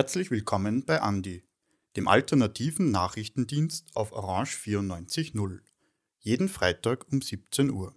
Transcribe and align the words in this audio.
Herzlich 0.00 0.30
willkommen 0.30 0.86
bei 0.86 1.02
Andi, 1.02 1.44
dem 1.94 2.08
alternativen 2.08 2.90
Nachrichtendienst 2.90 3.94
auf 3.94 4.12
Orange 4.12 4.56
94.0, 4.56 5.58
jeden 6.20 6.48
Freitag 6.48 7.12
um 7.12 7.20
17 7.20 7.68
Uhr. 7.68 7.94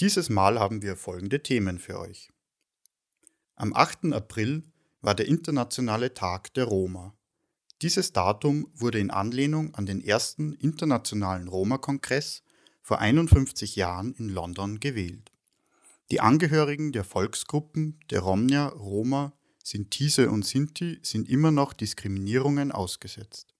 Dieses 0.00 0.30
Mal 0.30 0.58
haben 0.58 0.82
wir 0.82 0.96
folgende 0.96 1.44
Themen 1.44 1.78
für 1.78 2.00
euch. 2.00 2.28
Am 3.54 3.72
8. 3.72 4.06
April 4.14 4.64
war 5.00 5.14
der 5.14 5.28
Internationale 5.28 6.12
Tag 6.12 6.52
der 6.54 6.64
Roma. 6.64 7.14
Dieses 7.80 8.12
Datum 8.12 8.66
wurde 8.74 8.98
in 8.98 9.12
Anlehnung 9.12 9.76
an 9.76 9.86
den 9.86 10.02
ersten 10.02 10.54
internationalen 10.54 11.46
Roma-Kongress 11.46 12.42
vor 12.82 12.98
51 12.98 13.76
Jahren 13.76 14.12
in 14.14 14.28
London 14.28 14.80
gewählt. 14.80 15.30
Die 16.10 16.18
Angehörigen 16.18 16.90
der 16.90 17.04
Volksgruppen 17.04 18.00
der 18.10 18.22
Romnia, 18.22 18.66
Roma, 18.66 19.34
Sintise 19.66 20.30
und 20.30 20.44
Sinti 20.44 20.98
sind 21.02 21.26
immer 21.26 21.50
noch 21.50 21.72
Diskriminierungen 21.72 22.70
ausgesetzt. 22.70 23.54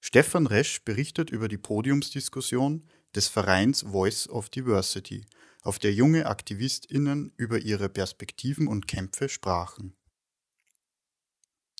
Stefan 0.00 0.48
Resch 0.48 0.84
berichtet 0.84 1.30
über 1.30 1.46
die 1.46 1.58
Podiumsdiskussion 1.58 2.88
des 3.14 3.28
Vereins 3.28 3.82
Voice 3.82 4.28
of 4.28 4.50
Diversity, 4.50 5.24
auf 5.62 5.78
der 5.78 5.94
junge 5.94 6.26
AktivistInnen 6.26 7.32
über 7.36 7.60
ihre 7.60 7.88
Perspektiven 7.88 8.66
und 8.66 8.88
Kämpfe 8.88 9.28
sprachen. 9.28 9.94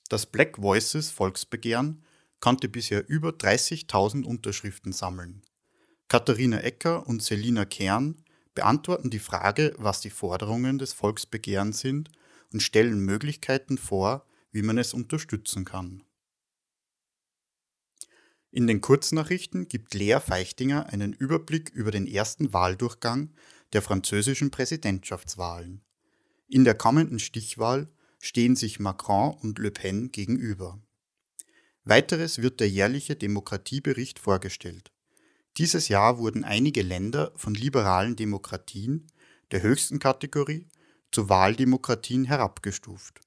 Das 0.09 0.27
Black 0.27 0.59
Voices 0.59 1.11
Volksbegehren 1.11 2.05
konnte 2.39 2.69
bisher 2.69 3.09
über 3.09 3.31
30.000 3.31 4.23
Unterschriften 4.23 4.93
sammeln. 4.93 5.43
Katharina 6.07 6.61
Ecker 6.61 7.09
und 7.09 7.25
Selina 7.25 7.65
Kern 7.65 8.23
beantworten 8.55 9.11
die 9.11 9.19
Frage, 9.19 9.75
was 9.79 10.01
die 10.01 10.11
Forderungen 10.11 10.79
des 10.79 10.93
Volksbegehrens 10.93 11.81
sind 11.81 12.09
und 12.53 12.61
stellen 12.61 13.01
Möglichkeiten 13.01 13.79
vor, 13.79 14.27
wie 14.51 14.63
man 14.63 14.79
es 14.79 14.95
unterstützen 14.95 15.65
kann. 15.65 16.05
In 18.51 18.67
den 18.67 18.83
Kurznachrichten 18.83 19.67
gibt 19.67 19.95
Lea 19.95 20.19
Feichtinger 20.21 20.87
einen 20.93 21.15
Überblick 21.15 21.71
über 21.71 21.91
den 21.91 22.07
ersten 22.07 22.53
Wahldurchgang 22.53 23.31
der 23.73 23.81
französischen 23.81 24.51
Präsidentschaftswahlen. 24.51 25.81
In 26.49 26.65
der 26.65 26.75
kommenden 26.75 27.19
Stichwahl 27.19 27.89
stehen 28.19 28.55
sich 28.55 28.79
Macron 28.79 29.35
und 29.41 29.59
Le 29.59 29.71
Pen 29.71 30.13
gegenüber. 30.13 30.79
Weiteres 31.85 32.43
wird 32.43 32.61
der 32.61 32.69
jährliche 32.69 33.17
Demokratiebericht 33.17 34.19
vorgestellt. 34.19 34.93
Dieses 35.57 35.89
Jahr 35.89 36.19
wurden 36.19 36.45
einige 36.45 36.83
Länder 36.83 37.33
von 37.37 37.55
liberalen 37.55 38.17
Demokratien 38.17 39.07
der 39.51 39.63
höchsten 39.63 39.99
Kategorie 39.99 40.69
zu 41.13 41.29
Wahldemokratien 41.29 42.25
herabgestuft, 42.25 43.21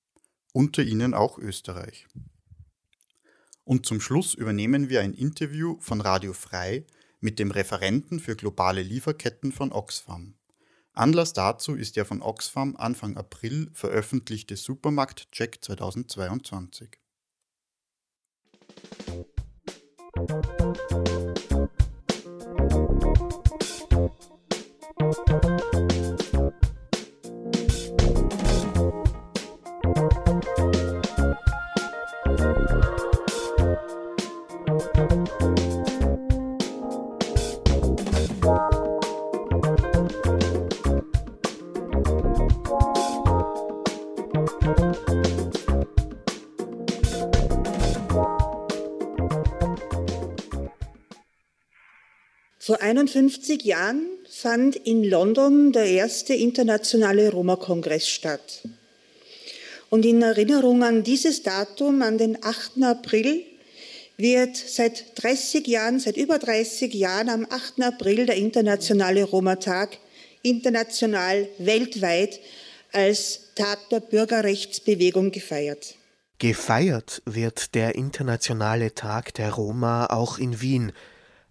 unter 0.51 0.83
ihnen 0.83 1.13
auch 1.13 1.37
Österreich. 1.37 2.07
Und 3.63 3.85
zum 3.85 4.01
Schluss 4.01 4.33
übernehmen 4.33 4.89
wir 4.89 5.01
ein 5.01 5.13
Interview 5.13 5.77
von 5.79 6.01
Radio 6.01 6.33
Frei 6.33 6.85
mit 7.19 7.39
dem 7.39 7.51
Referenten 7.51 8.19
für 8.19 8.35
globale 8.35 8.81
Lieferketten 8.81 9.51
von 9.51 9.71
Oxfam. 9.71 10.35
Anlass 10.93 11.33
dazu 11.33 11.75
ist 11.75 11.95
der 11.95 12.05
von 12.05 12.21
Oxfam 12.21 12.75
Anfang 12.77 13.17
April 13.17 13.69
veröffentlichte 13.73 14.55
Supermarkt-Check 14.55 15.63
2022. 15.63 16.99
Vor 52.65 52.81
51 52.81 53.61
Jahren 53.61 54.07
fand 54.27 54.75
in 54.75 55.03
London 55.03 55.71
der 55.71 55.85
erste 55.85 56.33
internationale 56.33 57.29
Roma-Kongress 57.29 58.07
statt. 58.07 58.63
Und 59.91 60.03
in 60.03 60.23
Erinnerung 60.23 60.81
an 60.81 61.03
dieses 61.03 61.43
Datum, 61.43 62.01
an 62.01 62.17
den 62.17 62.43
8. 62.43 62.81
April, 62.81 63.43
wird 64.17 64.57
seit 64.57 65.03
30 65.13 65.67
Jahren, 65.67 65.99
seit 65.99 66.17
über 66.17 66.39
30 66.39 66.91
Jahren 66.95 67.29
am 67.29 67.45
8. 67.47 67.83
April 67.83 68.25
der 68.25 68.37
internationale 68.37 69.25
Roma-Tag 69.25 69.99
international, 70.41 71.47
weltweit 71.59 72.39
als 72.91 73.41
Tag 73.53 73.89
der 73.91 73.99
Bürgerrechtsbewegung 73.99 75.29
gefeiert. 75.29 75.93
Gefeiert 76.39 77.21
wird 77.25 77.75
der 77.75 77.93
internationale 77.93 78.95
Tag 78.95 79.35
der 79.35 79.51
Roma 79.51 80.07
auch 80.07 80.39
in 80.39 80.61
Wien 80.61 80.93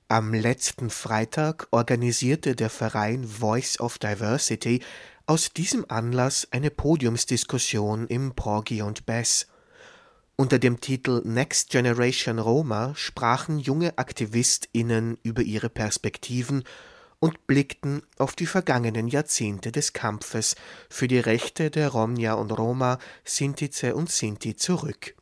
am 0.09 0.35
letzten 0.35 0.91
Freitag 0.91 1.67
organisierte 1.71 2.55
der 2.55 2.69
Verein 2.69 3.25
Voice 3.25 3.81
of 3.81 3.99
Diversity 3.99 4.83
aus 5.27 5.53
diesem 5.55 5.87
Anlass 5.89 6.47
eine 6.51 6.71
Podiumsdiskussion 6.71 8.07
im 8.09 8.35
Porgy 8.35 8.83
und 8.83 9.07
Bess. 9.07 9.47
Unter 10.37 10.59
dem 10.59 10.81
Titel 10.81 11.23
Next 11.25 11.71
Generation 11.71 12.39
Roma 12.39 12.93
sprachen 12.97 13.59
junge 13.59 13.97
AktivistInnen 13.97 15.17
über 15.23 15.43
ihre 15.43 15.71
Perspektiven 15.71 16.65
und 17.19 17.47
blickten 17.47 18.03
auf 18.19 18.37
die 18.37 18.47
vergangenen 18.47 19.09
Jahrzehnte 19.09 19.73
des 19.73 19.95
Kampfes 19.95 20.57
für 20.91 21.09
die 21.09 21.21
Rechte 21.21 21.71
der 21.71 21.89
Romja 21.89 22.35
und 22.35 22.51
Roma, 22.51 22.99
Sintize 23.25 23.95
und 23.95 24.11
Sinti 24.11 24.55
zurück 24.57 25.15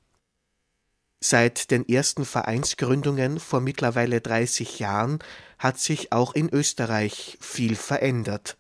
Seit 1.25 1.71
den 1.71 1.89
ersten 1.89 2.25
Vereinsgründungen 2.25 3.39
vor 3.39 3.61
mittlerweile 3.61 4.21
30 4.21 4.81
Jahren 4.81 5.21
hat 5.57 5.79
sich 5.79 6.11
auch 6.11 6.35
in 6.35 6.53
Österreich 6.53 7.39
viel 7.41 7.77
verändert. 7.77 8.57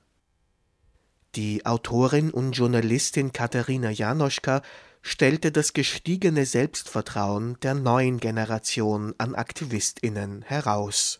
Die 1.34 1.66
Autorin 1.66 2.30
und 2.30 2.52
Journalistin 2.52 3.32
Katharina 3.32 3.90
Janoschka 3.90 4.62
stellte 5.00 5.50
das 5.50 5.72
gestiegene 5.72 6.46
Selbstvertrauen 6.46 7.58
der 7.64 7.74
neuen 7.74 8.20
Generation 8.20 9.12
an 9.18 9.34
AktivistInnen 9.34 10.42
heraus. 10.42 11.18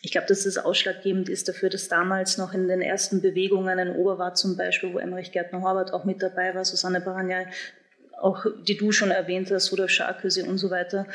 Ich 0.00 0.12
glaube, 0.12 0.28
dass 0.28 0.44
das 0.44 0.56
ausschlaggebend 0.56 1.28
ist 1.28 1.48
dafür, 1.48 1.68
dass 1.68 1.88
damals 1.88 2.38
noch 2.38 2.54
in 2.54 2.66
den 2.66 2.80
ersten 2.80 3.20
Bewegungen 3.20 3.78
in 3.78 3.90
Oberwart 3.90 4.38
zum 4.38 4.56
Beispiel, 4.56 4.94
wo 4.94 4.98
Emmerich 4.98 5.32
Gärtner-Horvath 5.32 5.92
auch 5.92 6.04
mit 6.04 6.22
dabei 6.22 6.54
war, 6.54 6.64
Susanne 6.64 7.02
Baranja, 7.02 7.44
auch 8.20 8.46
die 8.66 8.76
du 8.76 8.92
schon 8.92 9.10
erwähnt 9.10 9.50
hast, 9.50 9.72
Rudolf 9.72 9.90
Scharköse 9.90 10.44
und 10.44 10.58
so 10.58 10.70
weiter, 10.70 11.06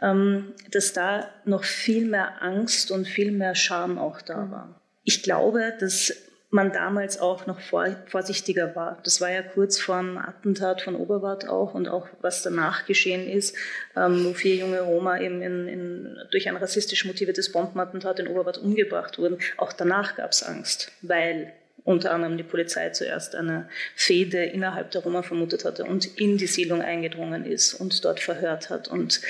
ähm, 0.00 0.52
dass 0.70 0.92
da 0.92 1.28
noch 1.44 1.64
viel 1.64 2.06
mehr 2.06 2.42
Angst 2.42 2.90
und 2.90 3.06
viel 3.06 3.32
mehr 3.32 3.54
Scham 3.54 3.98
auch 3.98 4.20
da 4.22 4.50
war. 4.50 4.80
Ich 5.04 5.22
glaube, 5.22 5.74
dass 5.78 6.12
man 6.50 6.72
damals 6.72 7.20
auch 7.20 7.46
noch 7.46 7.60
vorsichtiger 7.60 8.74
war. 8.74 8.98
Das 9.04 9.20
war 9.20 9.30
ja 9.30 9.42
kurz 9.42 9.78
vor 9.78 9.98
dem 9.98 10.16
Attentat 10.16 10.80
von 10.80 10.96
Oberwart 10.96 11.46
auch 11.46 11.74
und 11.74 11.88
auch 11.88 12.06
was 12.22 12.42
danach 12.42 12.86
geschehen 12.86 13.28
ist, 13.28 13.54
ähm, 13.94 14.24
wo 14.24 14.32
vier 14.32 14.56
junge 14.56 14.80
Roma 14.80 15.20
eben 15.20 15.42
in, 15.42 15.68
in, 15.68 16.16
durch 16.30 16.48
ein 16.48 16.56
rassistisch 16.56 17.04
motiviertes 17.04 17.52
Bombenattentat 17.52 18.20
in 18.20 18.28
Oberwart 18.28 18.58
umgebracht 18.58 19.18
wurden. 19.18 19.38
Auch 19.58 19.74
danach 19.74 20.16
gab 20.16 20.30
es 20.30 20.42
Angst, 20.42 20.90
weil 21.02 21.52
unter 21.88 22.12
anderem 22.12 22.36
die 22.36 22.42
Polizei 22.42 22.90
zuerst 22.90 23.34
eine 23.34 23.66
Fehde 23.94 24.44
innerhalb 24.44 24.90
der 24.90 25.02
Roma 25.02 25.22
vermutet 25.22 25.64
hatte 25.64 25.84
und 25.84 26.04
in 26.20 26.36
die 26.36 26.46
Siedlung 26.46 26.82
eingedrungen 26.82 27.46
ist 27.46 27.72
und 27.72 28.04
dort 28.04 28.20
verhört 28.20 28.68
hat. 28.68 28.88
Und 28.88 29.22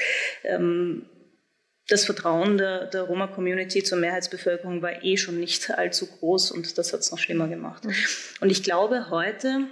ähm, 0.43 1.06
das 1.87 2.05
Vertrauen 2.05 2.58
der, 2.58 2.87
der 2.87 3.02
Roma-Community 3.02 3.84
zur 3.84 3.99
Mehrheitsbevölkerung 3.99 4.82
war 4.82 5.05
eh 5.05 5.16
schon 5.16 5.38
nicht 5.38 5.70
allzu 5.70 6.08
groß 6.08 6.50
und 6.50 6.76
das 6.78 6.93
hat 6.93 7.00
es 7.00 7.12
noch 7.12 7.19
schlimmer 7.20 7.46
gemacht. 7.46 7.84
Mhm. 7.84 7.94
Und 8.40 8.50
ich 8.50 8.64
glaube, 8.64 9.08
heute 9.08 9.69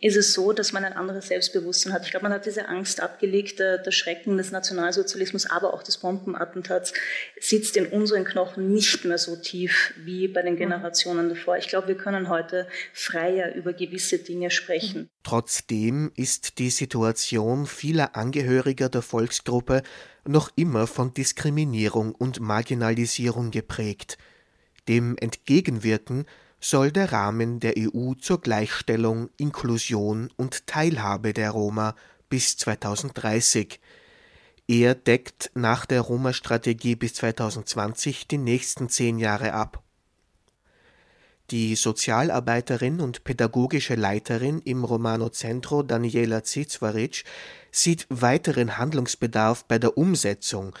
ist 0.00 0.16
es 0.16 0.32
so, 0.32 0.52
dass 0.52 0.72
man 0.72 0.84
ein 0.84 0.92
anderes 0.92 1.28
Selbstbewusstsein 1.28 1.92
hat. 1.92 2.04
Ich 2.04 2.10
glaube, 2.10 2.24
man 2.24 2.32
hat 2.32 2.46
diese 2.46 2.68
Angst 2.68 3.00
abgelegt, 3.00 3.58
der, 3.58 3.78
der, 3.78 3.92
Schrecken 3.92 4.36
des 4.36 4.50
Nationalsozialismus, 4.50 5.46
aber 5.46 5.72
auch 5.72 5.82
des 5.82 5.98
Bombenattentats 5.98 6.92
sitzt 7.40 7.76
in 7.76 7.86
unseren 7.86 8.24
Knochen 8.24 8.72
nicht 8.72 9.04
mehr 9.04 9.18
so 9.18 9.36
tief 9.36 9.94
wie 9.96 10.28
bei 10.28 10.42
den 10.42 10.56
Generationen 10.56 11.28
davor. 11.28 11.56
Ich 11.56 11.68
glaube, 11.68 11.88
wir 11.88 11.96
können 11.96 12.28
heute 12.28 12.66
freier 12.92 13.54
über 13.54 13.72
gewisse 13.72 14.18
Dinge 14.18 14.50
sprechen. 14.50 15.08
Trotzdem 15.22 16.12
ist 16.16 16.58
die 16.58 16.70
Situation 16.70 17.66
vieler 17.66 18.16
Angehöriger 18.16 18.88
der 18.88 19.02
Volksgruppe 19.02 19.82
noch 20.26 20.50
immer 20.56 20.86
von 20.86 21.14
Diskriminierung 21.14 22.14
und 22.14 22.40
Marginalisierung 22.40 23.50
geprägt. 23.50 24.18
Dem 24.88 25.16
entgegenwirken 25.18 26.26
soll 26.64 26.90
der 26.90 27.12
Rahmen 27.12 27.60
der 27.60 27.74
EU 27.76 28.14
zur 28.14 28.40
Gleichstellung, 28.40 29.28
Inklusion 29.36 30.30
und 30.36 30.66
Teilhabe 30.66 31.34
der 31.34 31.50
Roma 31.50 31.94
bis 32.30 32.56
2030. 32.56 33.80
Er 34.66 34.94
deckt 34.94 35.50
nach 35.54 35.84
der 35.84 36.00
Roma-Strategie 36.00 36.96
bis 36.96 37.14
2020 37.14 38.28
die 38.28 38.38
nächsten 38.38 38.88
zehn 38.88 39.18
Jahre 39.18 39.52
ab. 39.52 39.82
Die 41.50 41.74
Sozialarbeiterin 41.74 43.02
und 43.02 43.24
pädagogische 43.24 43.94
Leiterin 43.94 44.60
im 44.60 44.84
Romano 44.84 45.28
Centro 45.28 45.82
Daniela 45.82 46.44
Zizwaric 46.44 47.24
sieht 47.70 48.06
weiteren 48.08 48.78
Handlungsbedarf 48.78 49.66
bei 49.66 49.78
der 49.78 49.98
Umsetzung, 49.98 50.74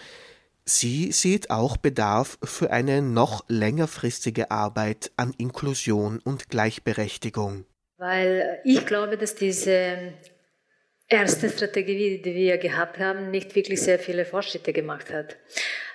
Sie 0.66 1.12
sieht 1.12 1.50
auch 1.50 1.76
Bedarf 1.76 2.38
für 2.42 2.70
eine 2.70 3.02
noch 3.02 3.44
längerfristige 3.48 4.50
Arbeit 4.50 5.10
an 5.16 5.34
Inklusion 5.36 6.20
und 6.24 6.48
Gleichberechtigung. 6.48 7.66
Weil 7.98 8.60
ich 8.64 8.86
glaube, 8.86 9.18
dass 9.18 9.34
diese 9.34 10.14
erste 11.08 11.50
Strategie, 11.50 12.22
die 12.22 12.34
wir 12.34 12.58
gehabt 12.58 12.98
haben, 12.98 13.30
nicht 13.30 13.54
wirklich 13.54 13.82
sehr 13.82 13.98
viele 13.98 14.24
Fortschritte 14.24 14.72
gemacht 14.72 15.12
hat. 15.12 15.36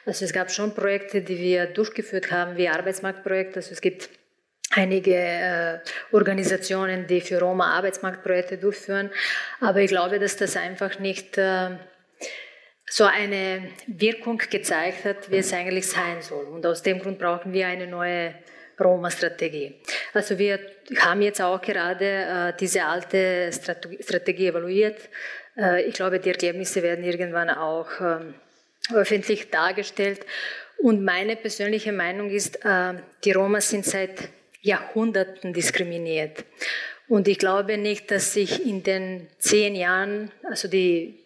Also 0.06 0.26
es 0.26 0.34
gab 0.34 0.52
schon 0.52 0.74
Projekte, 0.76 1.22
die 1.22 1.40
wir 1.40 1.66
durchgeführt 1.66 2.32
haben, 2.32 2.56
wie 2.58 2.70
Arbeitsmarktprojekte. 2.70 3.58
Also 3.58 3.72
es 3.72 3.82
gibt 3.82 4.10
einige 4.72 5.16
äh, 5.16 5.80
Organisationen, 6.12 7.08
die 7.08 7.22
für 7.22 7.40
Roma 7.40 7.74
Arbeitsmarktprojekte 7.76 8.58
durchführen. 8.58 9.10
Aber 9.62 9.82
ich 9.82 9.90
glaube, 9.90 10.20
dass 10.20 10.38
das 10.38 10.56
einfach 10.56 11.00
nicht 11.00 11.38
äh, 11.38 11.72
so 12.90 13.06
eine 13.06 13.70
Wirkung 13.88 14.38
gezeigt 14.38 15.06
hat, 15.06 15.32
wie 15.32 15.38
es 15.38 15.54
eigentlich 15.54 15.88
sein 15.88 16.22
soll. 16.22 16.46
Und 16.46 16.66
aus 16.66 16.82
dem 16.82 17.00
Grund 17.00 17.20
brauchen 17.20 17.54
wir 17.54 17.68
eine 17.68 17.88
neue 17.88 18.34
Roma-Strategie. 18.80 19.76
Also 20.14 20.40
wir 20.40 20.60
haben 20.98 21.22
jetzt 21.22 21.42
auch 21.42 21.62
gerade 21.62 22.06
äh, 22.06 22.54
diese 22.60 22.86
alte 22.86 23.52
Strategie 23.52 24.48
evaluiert. 24.48 24.98
Äh, 25.58 25.84
ich 25.84 25.94
glaube, 25.94 26.20
die 26.20 26.30
Ergebnisse 26.30 26.82
werden 26.82 27.04
irgendwann 27.04 27.50
auch 27.50 27.90
ähm, 28.02 28.34
öffentlich 28.94 29.50
dargestellt. 29.50 30.26
Und 30.78 31.04
meine 31.04 31.36
persönliche 31.36 31.92
Meinung 31.92 32.30
ist, 32.30 32.64
äh, 32.64 32.94
die 33.24 33.34
Roma 33.34 33.62
sind 33.62 33.86
seit 33.86 34.30
Jahrhunderten 34.62 35.54
diskriminiert. 35.54 36.46
Und 37.08 37.28
ich 37.28 37.40
glaube 37.40 37.78
nicht, 37.78 38.12
dass 38.12 38.34
sich 38.34 38.66
in 38.66 38.84
den 38.84 39.28
zehn 39.40 39.76
Jahren, 39.76 40.32
also 40.44 40.68
die 40.68 41.20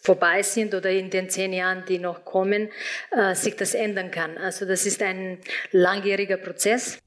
vorbei 0.00 0.42
sind 0.42 0.74
oder 0.74 0.90
in 0.90 1.10
den 1.10 1.28
zehn 1.28 1.52
Jahren, 1.52 1.84
die 1.86 1.98
noch 1.98 2.24
kommen, 2.24 2.70
äh, 3.10 3.34
sich 3.34 3.56
das 3.56 3.74
ändern 3.74 4.10
kann. 4.10 4.38
Also 4.38 4.66
das 4.66 4.86
ist 4.86 5.02
ein 5.02 5.38
langjähriger 5.70 6.38
Prozess. 6.38 6.98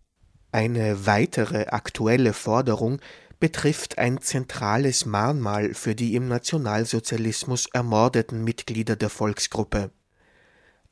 Eine 0.52 1.08
weitere 1.08 1.66
aktuelle 1.66 2.34
Forderung 2.34 3.02
betrifft 3.40 3.98
ein 3.98 4.22
zentrales 4.22 5.06
Mahnmal 5.06 5.74
für 5.74 5.96
die 5.96 6.16
im 6.16 6.28
Nationalsozialismus 6.28 7.68
ermordeten 7.74 8.44
Mitglieder 8.44 8.96
der 8.96 9.10
Volksgruppe. 9.10 9.92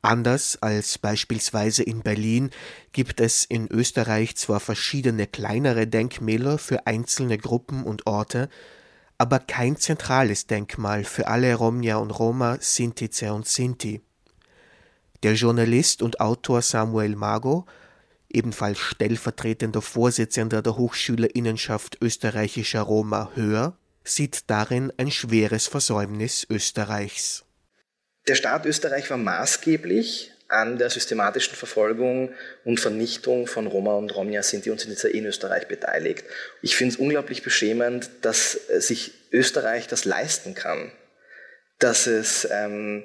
Anders 0.02 0.58
als 0.60 0.98
beispielsweise 0.98 1.84
in 1.84 2.02
Berlin 2.02 2.50
gibt 2.90 3.20
es 3.20 3.44
in 3.44 3.68
Österreich 3.68 4.34
zwar 4.36 4.58
verschiedene 4.58 5.28
kleinere 5.28 5.86
Denkmäler 5.86 6.58
für 6.58 6.88
einzelne 6.88 7.38
Gruppen 7.38 7.84
und 7.84 8.06
Orte, 8.08 8.48
aber 9.22 9.38
kein 9.38 9.76
zentrales 9.76 10.48
Denkmal 10.48 11.04
für 11.04 11.28
alle 11.28 11.54
Romja 11.54 11.98
und 11.98 12.10
Roma, 12.10 12.58
Sintize 12.58 13.32
und 13.32 13.46
Sinti. 13.46 14.00
Der 15.22 15.34
Journalist 15.34 16.02
und 16.02 16.18
Autor 16.18 16.60
Samuel 16.60 17.14
Mago, 17.14 17.64
ebenfalls 18.28 18.80
stellvertretender 18.80 19.80
Vorsitzender 19.80 20.60
der 20.60 20.76
Hochschülerinnenschaft 20.76 21.98
österreichischer 22.02 22.80
Roma 22.80 23.30
Hör, 23.36 23.78
sieht 24.02 24.50
darin 24.50 24.92
ein 24.96 25.12
schweres 25.12 25.68
Versäumnis 25.68 26.44
Österreichs. 26.50 27.44
Der 28.26 28.34
Staat 28.34 28.66
Österreich 28.66 29.08
war 29.08 29.18
maßgeblich 29.18 30.31
an 30.52 30.78
der 30.78 30.90
systematischen 30.90 31.56
Verfolgung 31.56 32.32
und 32.64 32.78
Vernichtung 32.78 33.46
von 33.46 33.66
Roma 33.66 33.94
und 33.94 34.14
Romja 34.14 34.42
Sinti 34.42 34.70
und 34.70 34.80
Sinti 34.80 35.08
in 35.08 35.26
Österreich 35.26 35.66
beteiligt. 35.66 36.24
Ich 36.60 36.76
finde 36.76 36.94
es 36.94 37.00
unglaublich 37.00 37.42
beschämend, 37.42 38.10
dass 38.20 38.52
sich 38.52 39.12
Österreich 39.32 39.88
das 39.88 40.04
leisten 40.04 40.54
kann, 40.54 40.92
dass 41.78 42.06
es 42.06 42.46
ähm, 42.50 43.02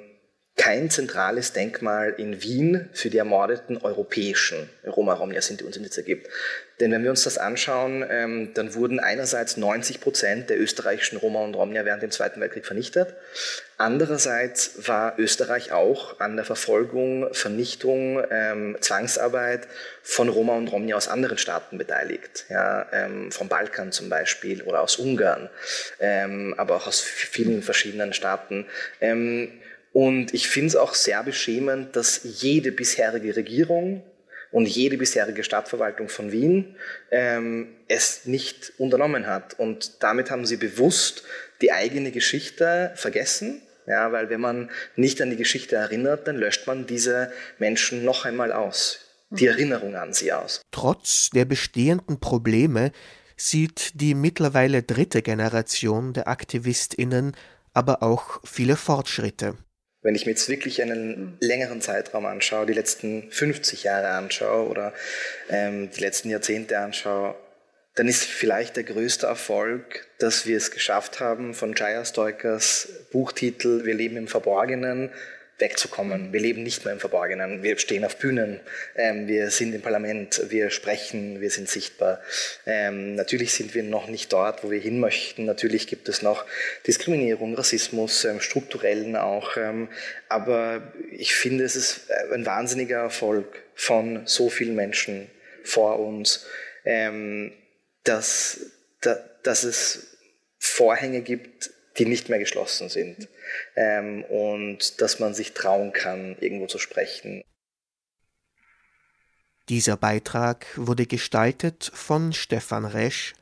kein 0.58 0.90
zentrales 0.90 1.52
Denkmal 1.52 2.14
in 2.18 2.42
Wien 2.42 2.90
für 2.92 3.08
die 3.08 3.18
ermordeten 3.18 3.78
europäischen 3.78 4.68
Roma, 4.84 5.14
Romja, 5.14 5.40
Sinti 5.40 5.64
und 5.64 5.72
Sinti 5.72 6.02
gibt. 6.02 6.28
Denn 6.80 6.92
wenn 6.92 7.02
wir 7.02 7.10
uns 7.10 7.24
das 7.24 7.38
anschauen, 7.38 8.04
ähm, 8.08 8.54
dann 8.54 8.74
wurden 8.74 9.00
einerseits 9.00 9.56
90 9.56 10.00
Prozent 10.00 10.50
der 10.50 10.60
österreichischen 10.60 11.16
Roma 11.18 11.40
und 11.40 11.54
Romja 11.54 11.84
während 11.84 12.02
dem 12.02 12.10
Zweiten 12.10 12.40
Weltkrieg 12.40 12.66
vernichtet. 12.66 13.14
Andererseits 13.78 14.86
war 14.88 15.18
Österreich 15.18 15.72
auch 15.72 16.20
an 16.20 16.36
der 16.36 16.44
Verfolgung, 16.44 17.32
Vernichtung, 17.32 18.22
ähm, 18.30 18.76
Zwangsarbeit 18.80 19.68
von 20.02 20.28
Roma 20.28 20.56
und 20.56 20.68
Romja 20.68 20.96
aus 20.96 21.08
anderen 21.08 21.38
Staaten 21.38 21.78
beteiligt. 21.78 22.46
Ja, 22.48 22.86
ähm, 22.92 23.30
vom 23.30 23.48
Balkan 23.48 23.92
zum 23.92 24.08
Beispiel 24.08 24.62
oder 24.62 24.80
aus 24.80 24.96
Ungarn, 24.96 25.50
aber 26.56 26.76
auch 26.76 26.86
aus 26.86 27.00
vielen 27.00 27.62
verschiedenen 27.62 28.12
Staaten. 28.12 28.66
Und 29.92 30.34
ich 30.34 30.48
finde 30.48 30.68
es 30.68 30.76
auch 30.76 30.94
sehr 30.94 31.22
beschämend, 31.22 31.96
dass 31.96 32.20
jede 32.22 32.72
bisherige 32.72 33.36
Regierung 33.36 34.02
und 34.50 34.66
jede 34.66 34.96
bisherige 34.96 35.44
Stadtverwaltung 35.44 36.08
von 36.08 36.32
Wien 36.32 36.76
ähm, 37.10 37.68
es 37.88 38.26
nicht 38.26 38.72
unternommen 38.78 39.26
hat. 39.26 39.58
Und 39.58 40.02
damit 40.02 40.30
haben 40.30 40.46
sie 40.46 40.56
bewusst 40.56 41.24
die 41.60 41.72
eigene 41.72 42.12
Geschichte 42.12 42.92
vergessen. 42.94 43.62
Ja, 43.86 44.12
weil 44.12 44.28
wenn 44.28 44.40
man 44.40 44.70
nicht 44.96 45.22
an 45.22 45.30
die 45.30 45.36
Geschichte 45.36 45.76
erinnert, 45.76 46.28
dann 46.28 46.36
löscht 46.36 46.66
man 46.66 46.86
diese 46.86 47.32
Menschen 47.58 48.04
noch 48.04 48.26
einmal 48.26 48.52
aus, 48.52 48.98
die 49.30 49.44
mhm. 49.44 49.50
Erinnerung 49.50 49.96
an 49.96 50.12
sie 50.12 50.30
aus. 50.30 50.60
Trotz 50.70 51.30
der 51.30 51.46
bestehenden 51.46 52.20
Probleme 52.20 52.92
sieht 53.36 53.92
die 53.94 54.14
mittlerweile 54.14 54.82
dritte 54.82 55.22
Generation 55.22 56.12
der 56.12 56.28
Aktivistinnen 56.28 57.34
aber 57.72 58.02
auch 58.02 58.40
viele 58.44 58.76
Fortschritte. 58.76 59.56
Wenn 60.08 60.14
ich 60.14 60.24
mir 60.24 60.32
jetzt 60.32 60.48
wirklich 60.48 60.80
einen 60.80 61.36
längeren 61.38 61.82
Zeitraum 61.82 62.24
anschaue, 62.24 62.64
die 62.64 62.72
letzten 62.72 63.30
50 63.30 63.82
Jahre 63.82 64.08
anschaue 64.08 64.66
oder 64.66 64.94
ähm, 65.50 65.90
die 65.90 66.00
letzten 66.00 66.30
Jahrzehnte 66.30 66.78
anschaue, 66.78 67.34
dann 67.94 68.08
ist 68.08 68.24
vielleicht 68.24 68.76
der 68.76 68.84
größte 68.84 69.26
Erfolg, 69.26 70.06
dass 70.18 70.46
wir 70.46 70.56
es 70.56 70.70
geschafft 70.70 71.20
haben, 71.20 71.52
von 71.52 71.74
Jaya 71.76 72.06
Stoikers 72.06 72.88
Buchtitel 73.12 73.84
Wir 73.84 73.92
leben 73.92 74.16
im 74.16 74.28
Verborgenen 74.28 75.10
wegzukommen. 75.58 76.32
Wir 76.32 76.40
leben 76.40 76.62
nicht 76.62 76.84
mehr 76.84 76.94
im 76.94 77.00
Verborgenen. 77.00 77.62
Wir 77.62 77.78
stehen 77.78 78.04
auf 78.04 78.16
Bühnen, 78.16 78.60
ähm, 78.94 79.26
wir 79.26 79.50
sind 79.50 79.74
im 79.74 79.82
Parlament, 79.82 80.42
wir 80.48 80.70
sprechen, 80.70 81.40
wir 81.40 81.50
sind 81.50 81.68
sichtbar. 81.68 82.20
Ähm, 82.64 83.16
natürlich 83.16 83.52
sind 83.52 83.74
wir 83.74 83.82
noch 83.82 84.08
nicht 84.08 84.32
dort, 84.32 84.62
wo 84.62 84.70
wir 84.70 84.80
hin 84.80 85.00
möchten. 85.00 85.44
Natürlich 85.44 85.86
gibt 85.86 86.08
es 86.08 86.22
noch 86.22 86.46
Diskriminierung, 86.86 87.54
Rassismus, 87.54 88.24
ähm, 88.24 88.40
strukturellen 88.40 89.16
auch. 89.16 89.56
Ähm, 89.56 89.88
aber 90.28 90.92
ich 91.10 91.34
finde, 91.34 91.64
es 91.64 91.74
ist 91.74 92.08
äh, 92.08 92.34
ein 92.34 92.46
wahnsinniger 92.46 92.98
Erfolg 92.98 93.64
von 93.74 94.26
so 94.26 94.48
vielen 94.48 94.76
Menschen 94.76 95.28
vor 95.64 95.98
uns, 95.98 96.46
ähm, 96.84 97.52
dass, 98.04 98.60
da, 99.00 99.18
dass 99.42 99.64
es 99.64 100.16
Vorhänge 100.58 101.20
gibt, 101.20 101.70
die 101.98 102.06
nicht 102.06 102.28
mehr 102.28 102.38
geschlossen 102.38 102.88
sind. 102.88 103.28
Ähm, 103.76 104.24
und 104.24 105.00
dass 105.00 105.18
man 105.18 105.34
sich 105.34 105.52
trauen 105.52 105.92
kann, 105.92 106.36
irgendwo 106.40 106.66
zu 106.66 106.78
sprechen. 106.78 107.42
Dieser 109.68 109.96
Beitrag 109.96 110.66
wurde 110.76 111.06
gestaltet 111.06 111.90
von 111.92 112.32
Stefan 112.32 112.86
Resch 112.86 113.34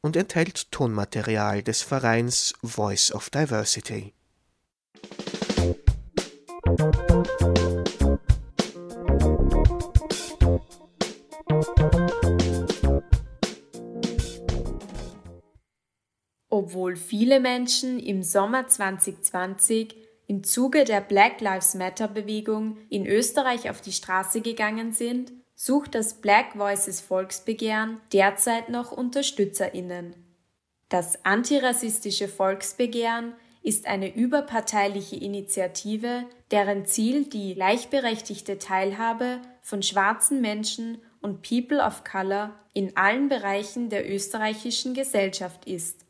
und 0.00 0.16
enthält 0.16 0.70
Tonmaterial 0.70 1.62
des 1.62 1.82
Vereins 1.82 2.54
Voice 2.62 3.12
of 3.12 3.30
Diversity. 3.30 4.12
Obwohl 16.62 16.94
viele 16.94 17.40
Menschen 17.40 17.98
im 17.98 18.22
Sommer 18.22 18.68
2020 18.68 19.96
im 20.28 20.44
Zuge 20.44 20.84
der 20.84 21.00
Black 21.00 21.40
Lives 21.40 21.74
Matter 21.74 22.06
Bewegung 22.06 22.76
in 22.88 23.04
Österreich 23.04 23.68
auf 23.68 23.80
die 23.80 23.90
Straße 23.90 24.42
gegangen 24.42 24.92
sind, 24.92 25.32
sucht 25.56 25.96
das 25.96 26.20
Black 26.20 26.54
Voices 26.56 27.00
Volksbegehren 27.00 28.00
derzeit 28.12 28.68
noch 28.68 28.92
Unterstützerinnen. 28.92 30.14
Das 30.88 31.24
antirassistische 31.24 32.28
Volksbegehren 32.28 33.32
ist 33.64 33.88
eine 33.88 34.14
überparteiliche 34.14 35.16
Initiative, 35.16 36.26
deren 36.52 36.86
Ziel 36.86 37.24
die 37.24 37.56
gleichberechtigte 37.56 38.58
Teilhabe 38.58 39.40
von 39.62 39.82
schwarzen 39.82 40.40
Menschen 40.40 41.02
und 41.20 41.42
People 41.42 41.84
of 41.84 42.04
Color 42.04 42.54
in 42.72 42.96
allen 42.96 43.28
Bereichen 43.28 43.88
der 43.88 44.08
österreichischen 44.08 44.94
Gesellschaft 44.94 45.66
ist. 45.66 46.06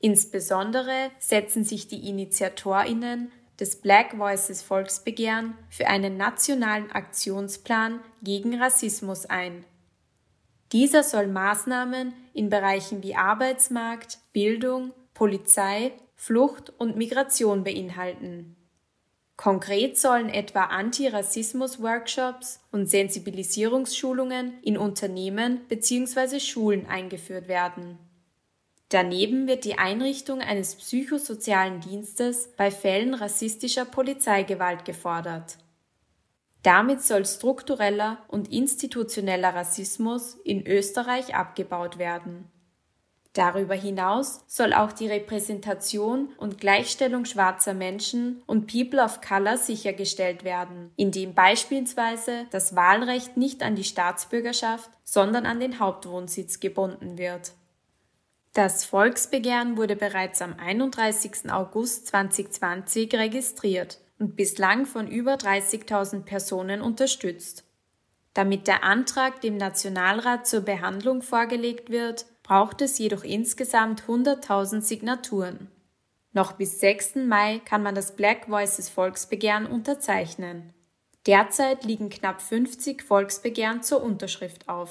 Insbesondere 0.00 1.10
setzen 1.18 1.64
sich 1.64 1.88
die 1.88 2.08
Initiatorinnen 2.08 3.32
des 3.58 3.80
Black 3.80 4.16
Voices 4.16 4.62
Volksbegehren 4.62 5.54
für 5.68 5.88
einen 5.88 6.16
nationalen 6.16 6.90
Aktionsplan 6.92 8.00
gegen 8.22 8.60
Rassismus 8.60 9.26
ein. 9.26 9.64
Dieser 10.72 11.02
soll 11.02 11.26
Maßnahmen 11.26 12.12
in 12.34 12.50
Bereichen 12.50 13.02
wie 13.02 13.16
Arbeitsmarkt, 13.16 14.18
Bildung, 14.32 14.92
Polizei, 15.14 15.92
Flucht 16.14 16.70
und 16.78 16.96
Migration 16.96 17.64
beinhalten. 17.64 18.54
Konkret 19.36 19.96
sollen 19.96 20.28
etwa 20.28 20.64
Antirassismus-Workshops 20.64 22.60
und 22.70 22.86
Sensibilisierungsschulungen 22.86 24.60
in 24.62 24.76
Unternehmen 24.76 25.60
bzw. 25.68 26.40
Schulen 26.40 26.86
eingeführt 26.86 27.48
werden. 27.48 27.98
Daneben 28.88 29.46
wird 29.46 29.64
die 29.64 29.78
Einrichtung 29.78 30.40
eines 30.40 30.74
psychosozialen 30.76 31.80
Dienstes 31.80 32.48
bei 32.56 32.70
Fällen 32.70 33.12
rassistischer 33.12 33.84
Polizeigewalt 33.84 34.84
gefordert. 34.86 35.58
Damit 36.62 37.02
soll 37.02 37.26
struktureller 37.26 38.18
und 38.28 38.50
institutioneller 38.52 39.54
Rassismus 39.54 40.34
in 40.44 40.66
Österreich 40.66 41.34
abgebaut 41.34 41.98
werden. 41.98 42.50
Darüber 43.34 43.74
hinaus 43.74 44.42
soll 44.48 44.72
auch 44.72 44.90
die 44.90 45.06
Repräsentation 45.06 46.30
und 46.38 46.58
Gleichstellung 46.58 47.24
schwarzer 47.24 47.74
Menschen 47.74 48.42
und 48.46 48.72
People 48.72 49.00
of 49.00 49.20
Color 49.20 49.58
sichergestellt 49.58 50.44
werden, 50.44 50.90
indem 50.96 51.34
beispielsweise 51.34 52.46
das 52.50 52.74
Wahlrecht 52.74 53.36
nicht 53.36 53.62
an 53.62 53.76
die 53.76 53.84
Staatsbürgerschaft, 53.84 54.90
sondern 55.04 55.46
an 55.46 55.60
den 55.60 55.78
Hauptwohnsitz 55.78 56.58
gebunden 56.58 57.16
wird. 57.16 57.52
Das 58.58 58.84
Volksbegehren 58.84 59.76
wurde 59.76 59.94
bereits 59.94 60.42
am 60.42 60.56
31. 60.58 61.48
August 61.48 62.08
2020 62.08 63.14
registriert 63.14 64.00
und 64.18 64.34
bislang 64.34 64.84
von 64.84 65.06
über 65.06 65.34
30.000 65.34 66.24
Personen 66.24 66.80
unterstützt. 66.80 67.62
Damit 68.34 68.66
der 68.66 68.82
Antrag 68.82 69.40
dem 69.42 69.56
Nationalrat 69.58 70.48
zur 70.48 70.62
Behandlung 70.62 71.22
vorgelegt 71.22 71.90
wird, 71.90 72.26
braucht 72.42 72.82
es 72.82 72.98
jedoch 72.98 73.22
insgesamt 73.22 74.02
100.000 74.08 74.80
Signaturen. 74.80 75.70
Noch 76.32 76.50
bis 76.50 76.80
6. 76.80 77.14
Mai 77.28 77.60
kann 77.64 77.84
man 77.84 77.94
das 77.94 78.16
Black 78.16 78.48
Voices 78.48 78.88
Volksbegehren 78.88 79.66
unterzeichnen. 79.66 80.74
Derzeit 81.28 81.84
liegen 81.84 82.10
knapp 82.10 82.42
50 82.42 83.04
Volksbegehren 83.04 83.84
zur 83.84 84.02
Unterschrift 84.02 84.68
auf. 84.68 84.90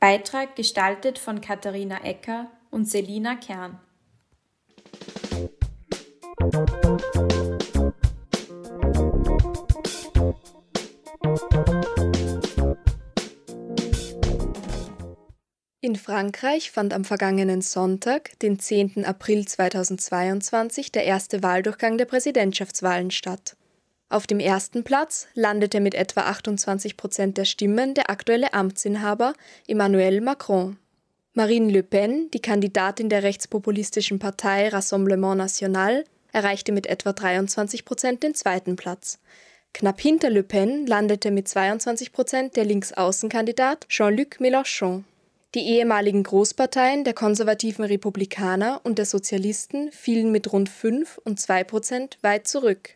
Beitrag 0.00 0.54
gestaltet 0.54 1.18
von 1.18 1.40
Katharina 1.40 2.04
Ecker 2.04 2.52
und 2.70 2.88
Selina 2.88 3.34
Kern. 3.34 3.80
In 15.80 15.94
Frankreich 15.94 16.72
fand 16.72 16.92
am 16.92 17.04
vergangenen 17.04 17.62
Sonntag, 17.62 18.36
den 18.40 18.58
10. 18.58 19.04
April 19.04 19.46
2022, 19.46 20.90
der 20.90 21.04
erste 21.04 21.44
Wahldurchgang 21.44 21.98
der 21.98 22.04
Präsidentschaftswahlen 22.04 23.12
statt. 23.12 23.54
Auf 24.08 24.26
dem 24.26 24.40
ersten 24.40 24.82
Platz 24.82 25.28
landete 25.34 25.78
mit 25.78 25.94
etwa 25.94 26.22
28 26.22 26.96
Prozent 26.96 27.38
der 27.38 27.44
Stimmen 27.44 27.94
der 27.94 28.10
aktuelle 28.10 28.54
Amtsinhaber 28.54 29.34
Emmanuel 29.68 30.20
Macron. 30.20 30.78
Marine 31.34 31.70
Le 31.70 31.84
Pen, 31.84 32.28
die 32.32 32.42
Kandidatin 32.42 33.08
der 33.08 33.22
rechtspopulistischen 33.22 34.18
Partei 34.18 34.70
Rassemblement 34.70 35.36
National, 35.36 36.02
erreichte 36.32 36.72
mit 36.72 36.88
etwa 36.88 37.12
23 37.12 37.84
Prozent 37.84 38.24
den 38.24 38.34
zweiten 38.34 38.74
Platz. 38.74 39.20
Knapp 39.72 40.00
hinter 40.00 40.30
Le 40.30 40.42
Pen 40.42 40.88
landete 40.88 41.30
mit 41.30 41.46
22 41.46 42.10
Prozent 42.10 42.56
der 42.56 42.64
Linksaußenkandidat 42.64 43.86
Jean-Luc 43.88 44.40
Mélenchon. 44.40 45.04
Die 45.54 45.66
ehemaligen 45.66 46.24
Großparteien 46.24 47.04
der 47.04 47.14
konservativen 47.14 47.84
Republikaner 47.84 48.82
und 48.84 48.98
der 48.98 49.06
Sozialisten 49.06 49.90
fielen 49.92 50.30
mit 50.30 50.52
rund 50.52 50.68
5 50.68 51.18
und 51.24 51.40
2 51.40 51.64
Prozent 51.64 52.18
weit 52.20 52.46
zurück. 52.46 52.90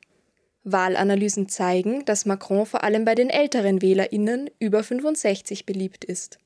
Wahlanalysen 0.65 1.49
zeigen, 1.49 2.05
dass 2.05 2.27
Macron 2.27 2.67
vor 2.67 2.85
allem 2.85 3.05
bei 3.07 3.15
den 3.15 3.31
älteren 3.31 3.81
WählerInnen 3.81 4.51
über 4.59 4.85
65 4.85 5.65
beliebt 5.65 6.05
ist. 6.05 6.39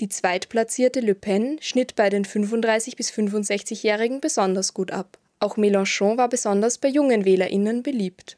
Die 0.00 0.08
zweitplatzierte 0.08 1.00
Le 1.00 1.14
Pen 1.14 1.58
schnitt 1.62 1.94
bei 1.94 2.10
den 2.10 2.24
35 2.24 2.96
bis 2.96 3.10
65-Jährigen 3.12 4.20
besonders 4.20 4.74
gut 4.74 4.90
ab. 4.90 5.16
Auch 5.38 5.56
Mélenchon 5.56 6.18
war 6.18 6.28
besonders 6.28 6.78
bei 6.78 6.88
jungen 6.88 7.24
WählerInnen 7.24 7.82
beliebt. 7.82 8.36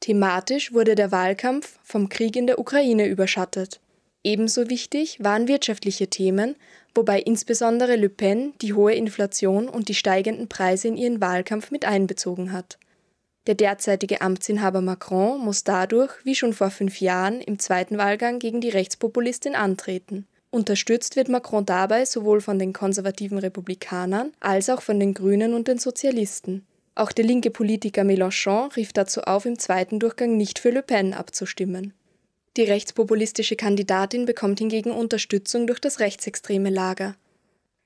Thematisch 0.00 0.72
wurde 0.72 0.94
der 0.94 1.12
Wahlkampf 1.12 1.78
vom 1.82 2.08
Krieg 2.08 2.34
in 2.36 2.46
der 2.46 2.58
Ukraine 2.58 3.06
überschattet. 3.06 3.79
Ebenso 4.22 4.68
wichtig 4.68 5.18
waren 5.22 5.48
wirtschaftliche 5.48 6.08
Themen, 6.08 6.56
wobei 6.94 7.20
insbesondere 7.20 7.96
Le 7.96 8.10
Pen 8.10 8.52
die 8.60 8.74
hohe 8.74 8.94
Inflation 8.94 9.68
und 9.68 9.88
die 9.88 9.94
steigenden 9.94 10.48
Preise 10.48 10.88
in 10.88 10.96
ihren 10.96 11.20
Wahlkampf 11.20 11.70
mit 11.70 11.84
einbezogen 11.84 12.52
hat. 12.52 12.78
Der 13.46 13.54
derzeitige 13.54 14.20
Amtsinhaber 14.20 14.82
Macron 14.82 15.40
muss 15.40 15.64
dadurch, 15.64 16.12
wie 16.24 16.34
schon 16.34 16.52
vor 16.52 16.70
fünf 16.70 17.00
Jahren, 17.00 17.40
im 17.40 17.58
zweiten 17.58 17.96
Wahlgang 17.96 18.38
gegen 18.38 18.60
die 18.60 18.68
Rechtspopulistin 18.68 19.54
antreten. 19.54 20.26
Unterstützt 20.50 21.16
wird 21.16 21.28
Macron 21.28 21.64
dabei 21.64 22.04
sowohl 22.04 22.40
von 22.40 22.58
den 22.58 22.72
konservativen 22.72 23.38
Republikanern 23.38 24.32
als 24.40 24.68
auch 24.68 24.82
von 24.82 25.00
den 25.00 25.14
Grünen 25.14 25.54
und 25.54 25.68
den 25.68 25.78
Sozialisten. 25.78 26.66
Auch 26.94 27.12
der 27.12 27.24
linke 27.24 27.50
Politiker 27.50 28.02
Mélenchon 28.02 28.74
rief 28.76 28.92
dazu 28.92 29.22
auf, 29.22 29.46
im 29.46 29.58
zweiten 29.58 30.00
Durchgang 30.00 30.36
nicht 30.36 30.58
für 30.58 30.70
Le 30.70 30.82
Pen 30.82 31.14
abzustimmen. 31.14 31.94
Die 32.56 32.64
rechtspopulistische 32.64 33.56
Kandidatin 33.56 34.26
bekommt 34.26 34.58
hingegen 34.58 34.90
Unterstützung 34.90 35.66
durch 35.66 35.80
das 35.80 36.00
rechtsextreme 36.00 36.70
Lager. 36.70 37.16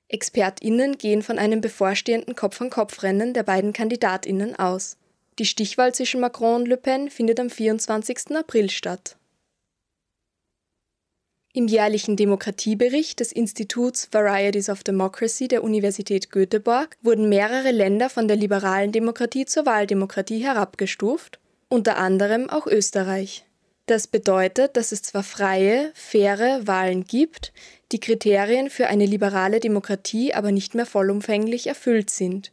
ExpertInnen 0.07 0.97
gehen 0.97 1.21
von 1.21 1.39
einem 1.39 1.61
bevorstehenden 1.61 2.35
Kopf-an-Kopf-Rennen 2.35 3.33
der 3.33 3.43
beiden 3.43 3.73
KandidatInnen 3.73 4.55
aus. 4.55 4.97
Die 5.37 5.45
Stichwahl 5.45 5.93
zwischen 5.93 6.21
Macron 6.21 6.61
und 6.61 6.67
Le 6.67 6.77
Pen 6.77 7.09
findet 7.09 7.39
am 7.39 7.49
24. 7.49 8.35
April 8.35 8.69
statt. 8.69 9.17
Im 11.53 11.67
jährlichen 11.67 12.17
Demokratiebericht 12.17 13.19
des 13.19 13.31
Instituts 13.31 14.09
Varieties 14.11 14.69
of 14.69 14.83
Democracy 14.83 15.47
der 15.47 15.63
Universität 15.63 16.29
Göteborg 16.29 16.97
wurden 17.01 17.29
mehrere 17.29 17.71
Länder 17.71 18.09
von 18.09 18.27
der 18.27 18.35
liberalen 18.35 18.91
Demokratie 18.91 19.45
zur 19.45 19.65
Wahldemokratie 19.65 20.43
herabgestuft, 20.43 21.39
unter 21.69 21.97
anderem 21.97 22.49
auch 22.49 22.67
Österreich. 22.67 23.45
Das 23.85 24.07
bedeutet, 24.07 24.77
dass 24.77 24.91
es 24.91 25.03
zwar 25.03 25.23
freie, 25.23 25.91
faire 25.93 26.65
Wahlen 26.65 27.05
gibt, 27.05 27.53
die 27.91 27.99
Kriterien 27.99 28.69
für 28.69 28.87
eine 28.87 29.05
liberale 29.05 29.59
Demokratie 29.59 30.33
aber 30.33 30.51
nicht 30.51 30.73
mehr 30.73 30.87
vollumfänglich 30.87 31.67
erfüllt 31.67 32.09
sind. 32.09 32.51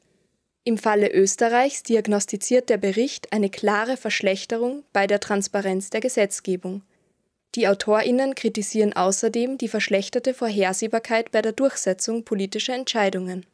Im 0.64 0.78
Falle 0.78 1.10
Österreichs 1.10 1.82
diagnostiziert 1.82 2.68
der 2.68 2.76
Bericht 2.76 3.32
eine 3.32 3.50
klare 3.50 3.96
Verschlechterung 3.96 4.84
bei 4.92 5.06
der 5.06 5.20
Transparenz 5.20 5.90
der 5.90 6.00
Gesetzgebung. 6.00 6.82
Die 7.54 7.66
Autorinnen 7.66 8.34
kritisieren 8.34 8.92
außerdem 8.92 9.58
die 9.58 9.68
verschlechterte 9.68 10.34
Vorhersehbarkeit 10.34 11.32
bei 11.32 11.42
der 11.42 11.52
Durchsetzung 11.52 12.24
politischer 12.24 12.74
Entscheidungen. 12.74 13.44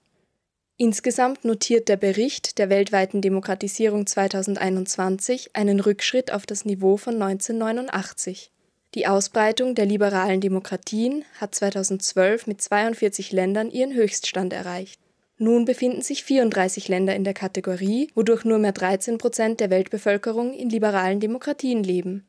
Insgesamt 0.80 1.44
notiert 1.44 1.88
der 1.88 1.96
Bericht 1.96 2.56
der 2.58 2.70
weltweiten 2.70 3.20
Demokratisierung 3.20 4.06
2021 4.06 5.50
einen 5.56 5.80
Rückschritt 5.80 6.32
auf 6.32 6.46
das 6.46 6.64
Niveau 6.64 6.96
von 6.96 7.20
1989. 7.20 8.52
Die 8.94 9.08
Ausbreitung 9.08 9.74
der 9.74 9.86
liberalen 9.86 10.40
Demokratien 10.40 11.24
hat 11.40 11.52
2012 11.56 12.46
mit 12.46 12.62
42 12.62 13.32
Ländern 13.32 13.72
ihren 13.72 13.92
Höchststand 13.92 14.52
erreicht. 14.52 15.00
Nun 15.36 15.64
befinden 15.64 16.00
sich 16.00 16.22
34 16.22 16.86
Länder 16.86 17.16
in 17.16 17.24
der 17.24 17.34
Kategorie, 17.34 18.12
wodurch 18.14 18.44
nur 18.44 18.58
mehr 18.58 18.70
13 18.70 19.18
Prozent 19.18 19.58
der 19.58 19.70
Weltbevölkerung 19.70 20.54
in 20.54 20.70
liberalen 20.70 21.18
Demokratien 21.18 21.82
leben. 21.82 22.24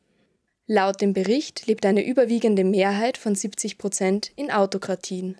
Laut 0.66 1.00
dem 1.00 1.12
Bericht 1.12 1.68
lebt 1.68 1.86
eine 1.86 2.04
überwiegende 2.04 2.64
Mehrheit 2.64 3.16
von 3.16 3.36
70 3.36 3.78
Prozent 3.78 4.32
in 4.34 4.50
Autokratien. 4.50 5.38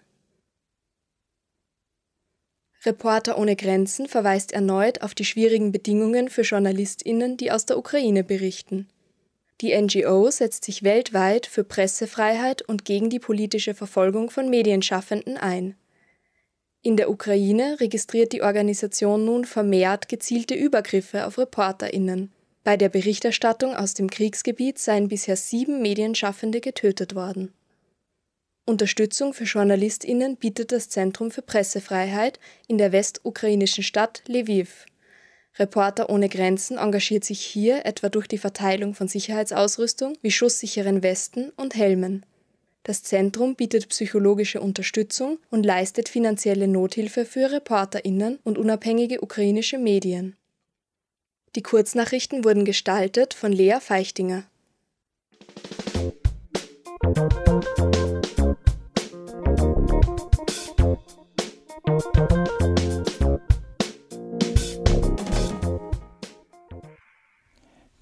Reporter 2.84 3.36
ohne 3.36 3.56
Grenzen 3.56 4.08
verweist 4.08 4.52
erneut 4.52 5.02
auf 5.02 5.14
die 5.14 5.24
schwierigen 5.24 5.70
Bedingungen 5.70 6.30
für 6.30 6.42
Journalistinnen, 6.42 7.36
die 7.36 7.52
aus 7.52 7.66
der 7.66 7.76
Ukraine 7.76 8.24
berichten. 8.24 8.88
Die 9.60 9.78
NGO 9.78 10.30
setzt 10.30 10.64
sich 10.64 10.82
weltweit 10.82 11.46
für 11.46 11.64
Pressefreiheit 11.64 12.62
und 12.62 12.86
gegen 12.86 13.10
die 13.10 13.18
politische 13.18 13.74
Verfolgung 13.74 14.30
von 14.30 14.48
Medienschaffenden 14.48 15.36
ein. 15.36 15.76
In 16.82 16.96
der 16.96 17.10
Ukraine 17.10 17.76
registriert 17.78 18.32
die 18.32 18.40
Organisation 18.40 19.26
nun 19.26 19.44
vermehrt 19.44 20.08
gezielte 20.08 20.54
Übergriffe 20.54 21.26
auf 21.26 21.36
Reporterinnen. 21.36 22.32
Bei 22.64 22.78
der 22.78 22.88
Berichterstattung 22.88 23.74
aus 23.74 23.92
dem 23.92 24.08
Kriegsgebiet 24.08 24.78
seien 24.78 25.08
bisher 25.08 25.36
sieben 25.36 25.82
Medienschaffende 25.82 26.62
getötet 26.62 27.14
worden. 27.14 27.52
Unterstützung 28.70 29.34
für 29.34 29.44
Journalistinnen 29.44 30.36
bietet 30.36 30.70
das 30.70 30.88
Zentrum 30.88 31.32
für 31.32 31.42
Pressefreiheit 31.42 32.38
in 32.68 32.78
der 32.78 32.92
westukrainischen 32.92 33.82
Stadt 33.82 34.22
Lviv. 34.28 34.86
Reporter 35.58 36.08
ohne 36.08 36.28
Grenzen 36.28 36.78
engagiert 36.78 37.24
sich 37.24 37.40
hier 37.40 37.84
etwa 37.84 38.08
durch 38.08 38.28
die 38.28 38.38
Verteilung 38.38 38.94
von 38.94 39.08
Sicherheitsausrüstung 39.08 40.16
wie 40.22 40.30
schusssicheren 40.30 41.02
Westen 41.02 41.50
und 41.56 41.74
Helmen. 41.74 42.24
Das 42.84 43.02
Zentrum 43.02 43.56
bietet 43.56 43.88
psychologische 43.88 44.60
Unterstützung 44.60 45.40
und 45.50 45.66
leistet 45.66 46.08
finanzielle 46.08 46.68
Nothilfe 46.68 47.24
für 47.24 47.50
Reporterinnen 47.50 48.38
und 48.44 48.56
unabhängige 48.56 49.20
ukrainische 49.20 49.78
Medien. 49.78 50.36
Die 51.56 51.62
Kurznachrichten 51.62 52.44
wurden 52.44 52.64
gestaltet 52.64 53.34
von 53.34 53.50
Lea 53.50 53.78
Feichtinger. 53.80 54.44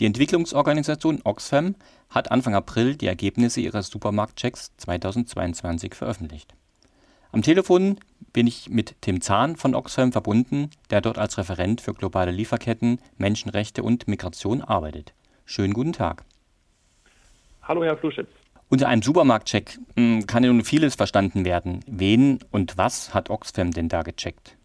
Die 0.00 0.06
Entwicklungsorganisation 0.06 1.22
Oxfam 1.24 1.74
hat 2.08 2.30
Anfang 2.30 2.54
April 2.54 2.94
die 2.94 3.08
Ergebnisse 3.08 3.60
ihres 3.60 3.88
Supermarktchecks 3.88 4.70
2022 4.76 5.94
veröffentlicht. 5.96 6.54
Am 7.32 7.42
Telefon 7.42 7.98
bin 8.32 8.46
ich 8.46 8.70
mit 8.70 8.94
Tim 9.00 9.20
Zahn 9.20 9.56
von 9.56 9.74
Oxfam 9.74 10.12
verbunden, 10.12 10.70
der 10.90 11.00
dort 11.00 11.18
als 11.18 11.36
Referent 11.36 11.80
für 11.80 11.94
globale 11.94 12.30
Lieferketten, 12.30 13.00
Menschenrechte 13.16 13.82
und 13.82 14.06
Migration 14.06 14.62
arbeitet. 14.62 15.14
Schönen 15.44 15.74
guten 15.74 15.92
Tag. 15.92 16.24
Hallo, 17.62 17.82
Herr 17.82 17.96
Fluschitz. 17.96 18.28
Unter 18.68 18.88
einem 18.88 19.02
Supermarktcheck 19.02 19.78
hm, 19.96 20.26
kann 20.26 20.44
ja 20.44 20.52
nun 20.52 20.62
vieles 20.62 20.94
verstanden 20.94 21.44
werden. 21.44 21.80
Wen 21.88 22.38
und 22.52 22.78
was 22.78 23.14
hat 23.14 23.30
Oxfam 23.30 23.72
denn 23.72 23.88
da 23.88 24.02
gecheckt? 24.02 24.57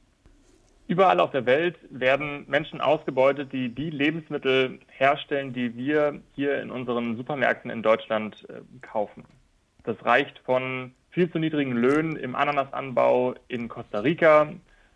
Überall 0.88 1.20
auf 1.20 1.32
der 1.32 1.46
Welt 1.46 1.78
werden 1.90 2.46
Menschen 2.48 2.82
ausgebeutet, 2.82 3.54
die 3.54 3.70
die 3.70 3.90
Lebensmittel 3.90 4.80
herstellen, 4.90 5.54
die 5.54 5.76
wir 5.78 6.20
hier 6.36 6.62
in 6.62 6.72
unseren 6.72 7.16
Supermärkten 7.16 7.72
in 7.72 7.82
Deutschland 7.82 8.46
äh, 8.50 8.62
kaufen. 8.82 9.24
Das 9.84 10.04
reicht 10.04 10.40
von 10.40 10.94
viel 11.10 11.32
zu 11.32 11.40
niedrigen 11.40 11.74
Löhnen 11.74 12.16
im 12.16 12.36
Ananasanbau 12.36 13.36
in 13.48 13.70
Costa 13.70 14.00
Rica 14.00 14.50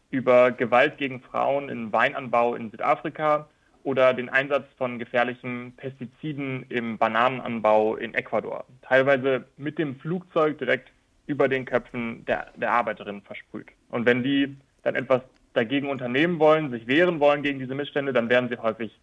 über 0.09 0.51
Gewalt 0.51 0.97
gegen 0.97 1.21
Frauen 1.21 1.69
im 1.69 1.91
Weinanbau 1.93 2.55
in 2.55 2.71
Südafrika 2.71 3.47
oder 3.83 4.13
den 4.13 4.27
Einsatz 4.27 4.65
von 4.77 4.99
gefährlichen 4.99 5.73
Pestiziden 5.77 6.65
im 6.69 6.97
Bananenanbau 6.97 7.95
in 7.95 8.13
Ecuador. 8.13 8.65
Teilweise 8.81 9.45
mit 9.55 9.77
dem 9.77 9.95
Flugzeug 9.97 10.57
direkt 10.57 10.91
über 11.27 11.47
den 11.47 11.65
Köpfen 11.65 12.25
der, 12.25 12.47
der 12.55 12.71
Arbeiterinnen 12.71 13.21
versprüht. 13.21 13.67
Und 13.89 14.05
wenn 14.05 14.23
die 14.23 14.55
dann 14.83 14.95
etwas 14.95 15.21
dagegen 15.57 15.89
unternehmen 15.89 16.39
wollen, 16.39 16.71
sich 16.71 16.87
wehren 16.87 17.19
wollen 17.19 17.41
gegen 17.41 17.59
diese 17.59 17.75
Missstände, 17.75 18.13
dann 18.13 18.29
werden 18.29 18.49
sie 18.49 18.57
häufig 18.57 18.97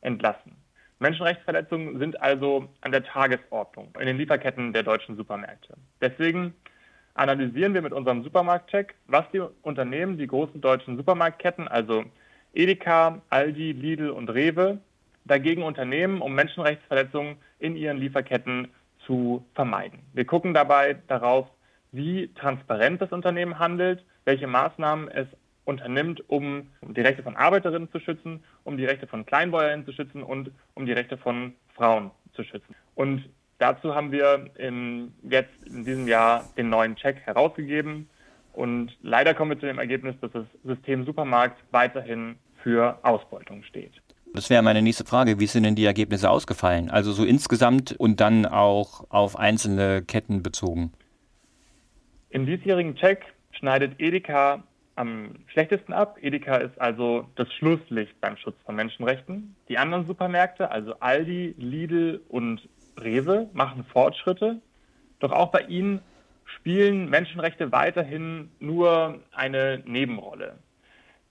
entlassen. 0.00 0.56
Menschenrechtsverletzungen 0.98 1.98
sind 1.98 2.20
also 2.20 2.68
an 2.82 2.92
der 2.92 3.04
Tagesordnung 3.04 3.88
in 3.98 4.06
den 4.06 4.18
Lieferketten 4.18 4.72
der 4.72 4.82
deutschen 4.82 5.16
Supermärkte. 5.16 5.74
Deswegen 6.00 6.52
analysieren 7.14 7.74
wir 7.74 7.82
mit 7.82 7.92
unserem 7.92 8.22
Supermarktcheck, 8.22 8.94
was 9.06 9.24
die 9.32 9.40
Unternehmen, 9.62 10.18
die 10.18 10.26
großen 10.26 10.60
deutschen 10.60 10.96
Supermarktketten, 10.96 11.68
also 11.68 12.04
Edeka, 12.52 13.22
Aldi, 13.30 13.72
Lidl 13.72 14.10
und 14.10 14.28
Rewe, 14.28 14.78
dagegen 15.24 15.62
unternehmen, 15.62 16.20
um 16.20 16.34
Menschenrechtsverletzungen 16.34 17.36
in 17.58 17.76
ihren 17.76 17.98
Lieferketten 17.98 18.68
zu 19.06 19.44
vermeiden. 19.54 20.00
Wir 20.12 20.24
gucken 20.24 20.54
dabei 20.54 20.96
darauf, 21.06 21.46
wie 21.92 22.32
transparent 22.34 23.00
das 23.00 23.12
Unternehmen 23.12 23.58
handelt, 23.58 24.04
welche 24.24 24.46
Maßnahmen 24.46 25.08
es 25.08 25.26
unternimmt, 25.70 26.22
um 26.28 26.66
die 26.82 27.00
Rechte 27.00 27.22
von 27.22 27.36
Arbeiterinnen 27.36 27.90
zu 27.90 28.00
schützen, 28.00 28.42
um 28.64 28.76
die 28.76 28.84
Rechte 28.84 29.06
von 29.06 29.24
Kleinbäuerinnen 29.24 29.86
zu 29.86 29.92
schützen 29.92 30.22
und 30.22 30.50
um 30.74 30.84
die 30.84 30.92
Rechte 30.92 31.16
von 31.16 31.54
Frauen 31.74 32.10
zu 32.34 32.42
schützen. 32.42 32.74
Und 32.94 33.24
dazu 33.58 33.94
haben 33.94 34.10
wir 34.10 34.50
in, 34.58 35.12
jetzt 35.22 35.54
in 35.64 35.84
diesem 35.84 36.08
Jahr 36.08 36.44
den 36.56 36.68
neuen 36.68 36.96
Check 36.96 37.20
herausgegeben. 37.20 38.10
Und 38.52 38.96
leider 39.00 39.32
kommen 39.32 39.52
wir 39.52 39.60
zu 39.60 39.66
dem 39.66 39.78
Ergebnis, 39.78 40.16
dass 40.20 40.32
das 40.32 40.44
System 40.64 41.06
Supermarkt 41.06 41.62
weiterhin 41.70 42.36
für 42.62 42.98
Ausbeutung 43.02 43.62
steht. 43.62 43.92
Das 44.34 44.50
wäre 44.50 44.62
meine 44.62 44.82
nächste 44.82 45.04
Frage. 45.04 45.40
Wie 45.40 45.46
sind 45.46 45.62
denn 45.62 45.76
die 45.76 45.84
Ergebnisse 45.84 46.30
ausgefallen? 46.30 46.90
Also 46.90 47.12
so 47.12 47.24
insgesamt 47.24 47.92
und 47.92 48.20
dann 48.20 48.44
auch 48.44 49.04
auf 49.08 49.38
einzelne 49.38 50.02
Ketten 50.02 50.42
bezogen. 50.42 50.92
Im 52.30 52.46
diesjährigen 52.46 52.94
Check 52.96 53.24
schneidet 53.52 53.98
Edeka 53.98 54.62
am 54.96 55.36
schlechtesten 55.46 55.92
ab. 55.92 56.18
Edeka 56.20 56.56
ist 56.56 56.80
also 56.80 57.26
das 57.36 57.52
Schlusslicht 57.54 58.20
beim 58.20 58.36
Schutz 58.36 58.56
von 58.64 58.76
Menschenrechten. 58.76 59.56
Die 59.68 59.78
anderen 59.78 60.06
Supermärkte, 60.06 60.70
also 60.70 60.94
Aldi, 61.00 61.54
Lidl 61.58 62.20
und 62.28 62.68
Rewe, 62.98 63.48
machen 63.52 63.84
Fortschritte. 63.84 64.60
Doch 65.20 65.32
auch 65.32 65.50
bei 65.50 65.62
ihnen 65.62 66.00
spielen 66.44 67.08
Menschenrechte 67.08 67.72
weiterhin 67.72 68.50
nur 68.58 69.20
eine 69.32 69.82
Nebenrolle. 69.86 70.58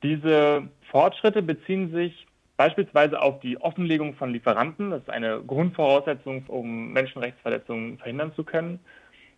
Diese 0.01 0.69
Fortschritte 0.91 1.41
beziehen 1.41 1.91
sich 1.91 2.25
beispielsweise 2.55 3.21
auf 3.21 3.39
die 3.39 3.59
Offenlegung 3.61 4.15
von 4.15 4.31
Lieferanten, 4.31 4.91
das 4.91 5.01
ist 5.01 5.09
eine 5.09 5.41
Grundvoraussetzung, 5.41 6.43
um 6.47 6.91
Menschenrechtsverletzungen 6.91 7.97
verhindern 7.97 8.33
zu 8.35 8.43
können, 8.43 8.79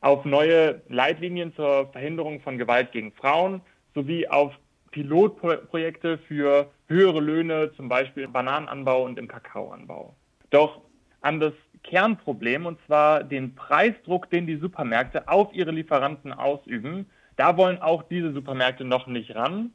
auf 0.01 0.25
neue 0.25 0.81
Leitlinien 0.89 1.53
zur 1.55 1.91
Verhinderung 1.91 2.41
von 2.41 2.57
Gewalt 2.57 2.91
gegen 2.91 3.11
Frauen, 3.11 3.61
sowie 3.93 4.27
auf 4.27 4.53
Pilotprojekte 4.91 6.17
für 6.17 6.69
höhere 6.87 7.19
Löhne, 7.19 7.71
zum 7.75 7.89
Beispiel 7.89 8.23
im 8.23 8.33
Bananenanbau 8.33 9.03
und 9.05 9.17
im 9.17 9.27
Kakaoanbau. 9.27 10.15
Doch 10.49 10.81
an 11.21 11.39
das 11.39 11.53
Kernproblem, 11.83 12.65
und 12.65 12.79
zwar 12.85 13.23
den 13.23 13.55
Preisdruck, 13.55 14.29
den 14.29 14.47
die 14.47 14.57
Supermärkte 14.57 15.27
auf 15.27 15.53
ihre 15.53 15.71
Lieferanten 15.71 16.33
ausüben, 16.33 17.05
da 17.37 17.57
wollen 17.57 17.81
auch 17.81 18.03
diese 18.03 18.33
Supermärkte 18.33 18.83
noch 18.83 19.07
nicht 19.07 19.33
ran. 19.35 19.71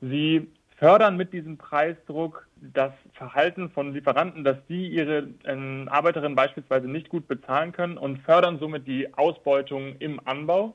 Sie 0.00 0.48
fördern 0.76 1.16
mit 1.16 1.32
diesem 1.32 1.56
Preisdruck 1.56 2.46
das 2.56 2.92
Verhalten 3.14 3.70
von 3.70 3.92
Lieferanten, 3.92 4.44
dass 4.44 4.58
die 4.68 4.88
ihre 4.88 5.28
äh, 5.44 5.88
Arbeiterinnen 5.88 6.36
beispielsweise 6.36 6.86
nicht 6.86 7.08
gut 7.08 7.26
bezahlen 7.26 7.72
können 7.72 7.98
und 7.98 8.18
fördern 8.18 8.58
somit 8.60 8.86
die 8.86 9.12
Ausbeutung 9.14 9.96
im 9.98 10.20
Anbau. 10.24 10.74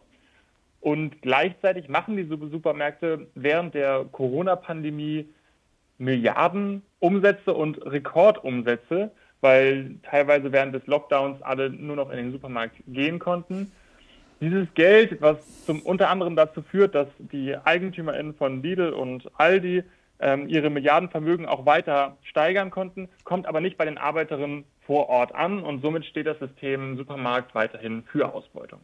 Und 0.84 1.22
gleichzeitig 1.22 1.88
machen 1.88 2.18
die 2.18 2.26
Supermärkte 2.26 3.28
während 3.36 3.74
der 3.74 4.04
Corona-Pandemie 4.12 5.30
Milliarden 5.98 6.82
Umsätze 7.00 7.54
und 7.54 7.78
Rekordumsätze, 7.86 9.12
weil 9.40 9.96
teilweise 10.04 10.52
während 10.52 10.76
des 10.76 10.86
Lockdowns 10.86 11.42
alle 11.42 11.70
nur 11.70 11.96
noch 11.96 12.10
in 12.10 12.18
den 12.18 12.32
Supermarkt 12.34 12.76
gehen 12.86 13.20
konnten. 13.20 13.72
Dieses 14.42 14.68
Geld, 14.74 15.22
was 15.22 15.66
zum, 15.66 15.82
unter 15.84 16.10
anderem 16.10 16.36
dazu 16.36 16.62
führt, 16.62 16.96
dass 16.96 17.08
die 17.18 17.56
EigentümerInnen 17.56 18.34
von 18.34 18.62
Lidl 18.62 18.90
und 18.90 19.32
Aldi 19.40 19.86
ähm, 20.20 20.50
ihre 20.50 20.70
Milliardenvermögen 20.70 21.46
auch 21.46 21.66
weiter 21.66 22.18
steigern 22.24 22.72
konnten, 22.72 23.08
kommt 23.24 23.46
aber 23.46 23.62
nicht 23.62 23.78
bei 23.78 23.86
den 23.86 23.98
Arbeiterinnen 23.98 24.66
vor 24.82 25.08
Ort 25.08 25.34
an 25.34 25.64
und 25.64 25.82
somit 25.82 26.04
steht 26.04 26.28
das 26.28 26.40
System 26.40 26.98
Supermarkt 26.98 27.56
weiterhin 27.56 28.04
für 28.04 28.34
Ausbeutung. 28.34 28.82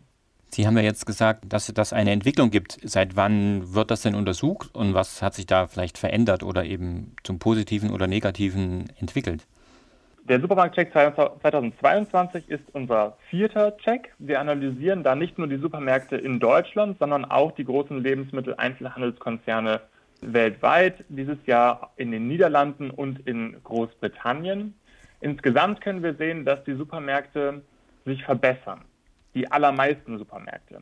Sie 0.51 0.65
haben 0.65 0.75
ja 0.77 0.83
jetzt 0.83 1.05
gesagt, 1.05 1.45
dass 1.47 1.67
das 1.67 1.93
eine 1.93 2.11
Entwicklung 2.11 2.49
gibt. 2.49 2.79
Seit 2.83 3.15
wann 3.15 3.73
wird 3.75 3.91
das 3.91 4.01
denn 4.01 4.15
untersucht 4.15 4.73
und 4.73 4.95
was 4.95 5.21
hat 5.21 5.35
sich 5.35 5.45
da 5.45 5.67
vielleicht 5.67 5.99
verändert 5.99 6.41
oder 6.41 6.65
eben 6.65 7.15
zum 7.23 7.37
Positiven 7.37 7.91
oder 7.91 8.07
Negativen 8.07 8.85
entwickelt? 8.99 9.45
Der 10.27 10.41
Supermarktcheck 10.41 10.91
2022 10.91 12.49
ist 12.49 12.63
unser 12.73 13.17
vierter 13.29 13.77
Check. 13.77 14.13
Wir 14.19 14.39
analysieren 14.39 15.03
da 15.03 15.15
nicht 15.15 15.37
nur 15.37 15.47
die 15.47 15.57
Supermärkte 15.57 16.17
in 16.17 16.39
Deutschland, 16.39 16.97
sondern 16.99 17.25
auch 17.25 17.51
die 17.53 17.65
großen 17.65 18.01
Lebensmitteleinzelhandelskonzerne 18.01 19.81
weltweit, 20.21 21.03
dieses 21.09 21.37
Jahr 21.45 21.93
in 21.95 22.11
den 22.11 22.27
Niederlanden 22.27 22.89
und 22.91 23.25
in 23.27 23.57
Großbritannien. 23.63 24.75
Insgesamt 25.21 25.81
können 25.81 26.03
wir 26.03 26.15
sehen, 26.15 26.45
dass 26.45 26.63
die 26.63 26.75
Supermärkte 26.75 27.61
sich 28.05 28.23
verbessern 28.23 28.81
die 29.39 29.49
allermeisten 29.49 30.17
Supermärkte. 30.17 30.81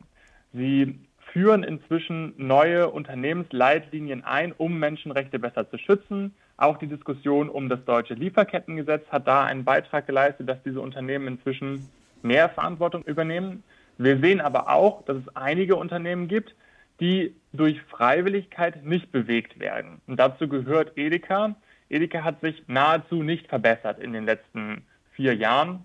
Sie 0.52 0.98
führen 1.32 1.62
inzwischen 1.62 2.34
neue 2.36 2.90
Unternehmensleitlinien 2.90 4.24
ein, 4.24 4.52
um 4.52 4.78
Menschenrechte 4.78 5.38
besser 5.38 5.70
zu 5.70 5.78
schützen. 5.78 6.34
Auch 6.56 6.78
die 6.78 6.88
Diskussion 6.88 7.48
um 7.48 7.68
das 7.68 7.84
deutsche 7.84 8.14
Lieferkettengesetz 8.14 9.06
hat 9.10 9.28
da 9.28 9.44
einen 9.44 9.64
Beitrag 9.64 10.06
geleistet, 10.06 10.48
dass 10.48 10.60
diese 10.64 10.80
Unternehmen 10.80 11.28
inzwischen 11.28 11.88
mehr 12.22 12.48
Verantwortung 12.48 13.04
übernehmen. 13.04 13.62
Wir 13.96 14.18
sehen 14.18 14.40
aber 14.40 14.68
auch, 14.68 15.04
dass 15.04 15.18
es 15.18 15.36
einige 15.36 15.76
Unternehmen 15.76 16.26
gibt, 16.26 16.54
die 16.98 17.36
durch 17.52 17.80
Freiwilligkeit 17.82 18.84
nicht 18.84 19.12
bewegt 19.12 19.60
werden. 19.60 20.00
Und 20.08 20.18
dazu 20.18 20.48
gehört 20.48 20.96
Edeka. 20.96 21.54
Edeka 21.90 22.24
hat 22.24 22.40
sich 22.40 22.64
nahezu 22.66 23.22
nicht 23.22 23.46
verbessert 23.46 24.00
in 24.00 24.12
den 24.12 24.24
letzten 24.24 24.84
vier 25.12 25.36
Jahren 25.36 25.84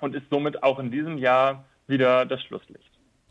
und 0.00 0.14
ist 0.14 0.28
somit 0.30 0.62
auch 0.62 0.78
in 0.78 0.92
diesem 0.92 1.18
Jahr 1.18 1.64
wieder 1.86 2.26
das 2.26 2.42
Schlusslicht. 2.42 2.90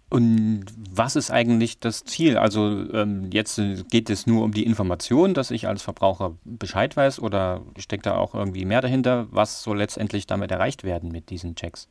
Und 0.10 0.66
was 0.92 1.16
ist 1.16 1.32
eigentlich 1.32 1.80
das 1.80 2.04
Ziel? 2.04 2.38
Also 2.38 2.86
ähm, 2.94 3.32
jetzt 3.32 3.60
geht 3.90 4.12
es 4.12 4.28
nur 4.28 4.44
um 4.44 4.52
die 4.52 4.64
Information, 4.64 5.34
dass 5.34 5.50
ich 5.50 5.68
als 5.68 5.82
Verbraucher 5.82 6.36
Bescheid 6.46 6.96
weiß 6.96 7.20
oder 7.20 7.64
steckt 7.80 8.06
da 8.06 8.16
auch 8.16 8.36
irgendwie 8.36 8.66
mehr 8.66 8.82
dahinter? 8.82 9.26
Was 9.32 9.64
soll 9.64 9.80
letztendlich 9.80 10.28
damit 10.28 10.52
erreicht 10.52 10.84
werden 10.84 11.12
mit 11.12 11.32
diesen 11.32 11.56
Checks? 11.56 11.90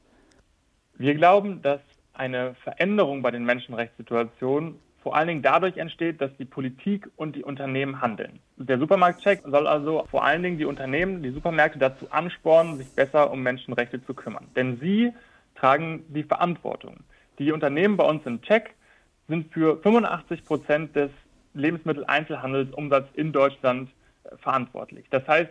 Wir 0.99 1.17
glauben, 1.17 1.63
dass 1.63 1.81
eine 2.13 2.55
Veränderung 2.63 3.23
bei 3.23 3.33
den 3.33 3.45
Menschenrechtssituationen 3.45 4.77
vor 5.03 5.17
allen 5.17 5.27
Dingen 5.27 5.43
dadurch 5.43 5.77
entsteht, 5.77 6.21
dass 6.21 6.31
die 6.39 6.45
Politik 6.45 7.09
und 7.17 7.35
die 7.35 7.43
Unternehmen 7.43 8.01
handeln. 8.01 8.39
Der 8.57 8.79
Supermarktcheck 8.79 9.43
soll 9.45 9.67
also 9.67 10.07
vor 10.09 10.25
allen 10.25 10.45
Dingen 10.45 10.59
die 10.59 10.65
Unternehmen, 10.65 11.25
die 11.25 11.31
Supermärkte 11.31 11.81
dazu 11.81 12.07
anspornen, 12.11 12.77
sich 12.77 12.89
besser 12.95 13.33
um 13.33 13.43
Menschenrechte 13.43 14.01
zu 14.05 14.15
kümmern. 14.15 14.47
Denn 14.55 14.79
sie 14.79 15.13
tragen 15.63 16.05
die 16.09 16.25
Verantwortung. 16.25 17.05
Die 17.39 17.53
Unternehmen 17.53 17.97
bei 17.97 18.05
uns 18.05 18.27
im 18.27 18.43
Check 18.43 18.75
sind 19.29 19.53
für 19.53 19.81
85 19.81 20.45
Prozent 20.45 20.97
des 20.97 21.11
Lebensmitteleinzelhandelsumsatzes 21.55 23.15
in 23.15 23.33
Deutschland 23.33 23.89
äh, 24.25 24.37
verantwortlich. 24.39 25.07
Das 25.11 25.27
heißt, 25.29 25.51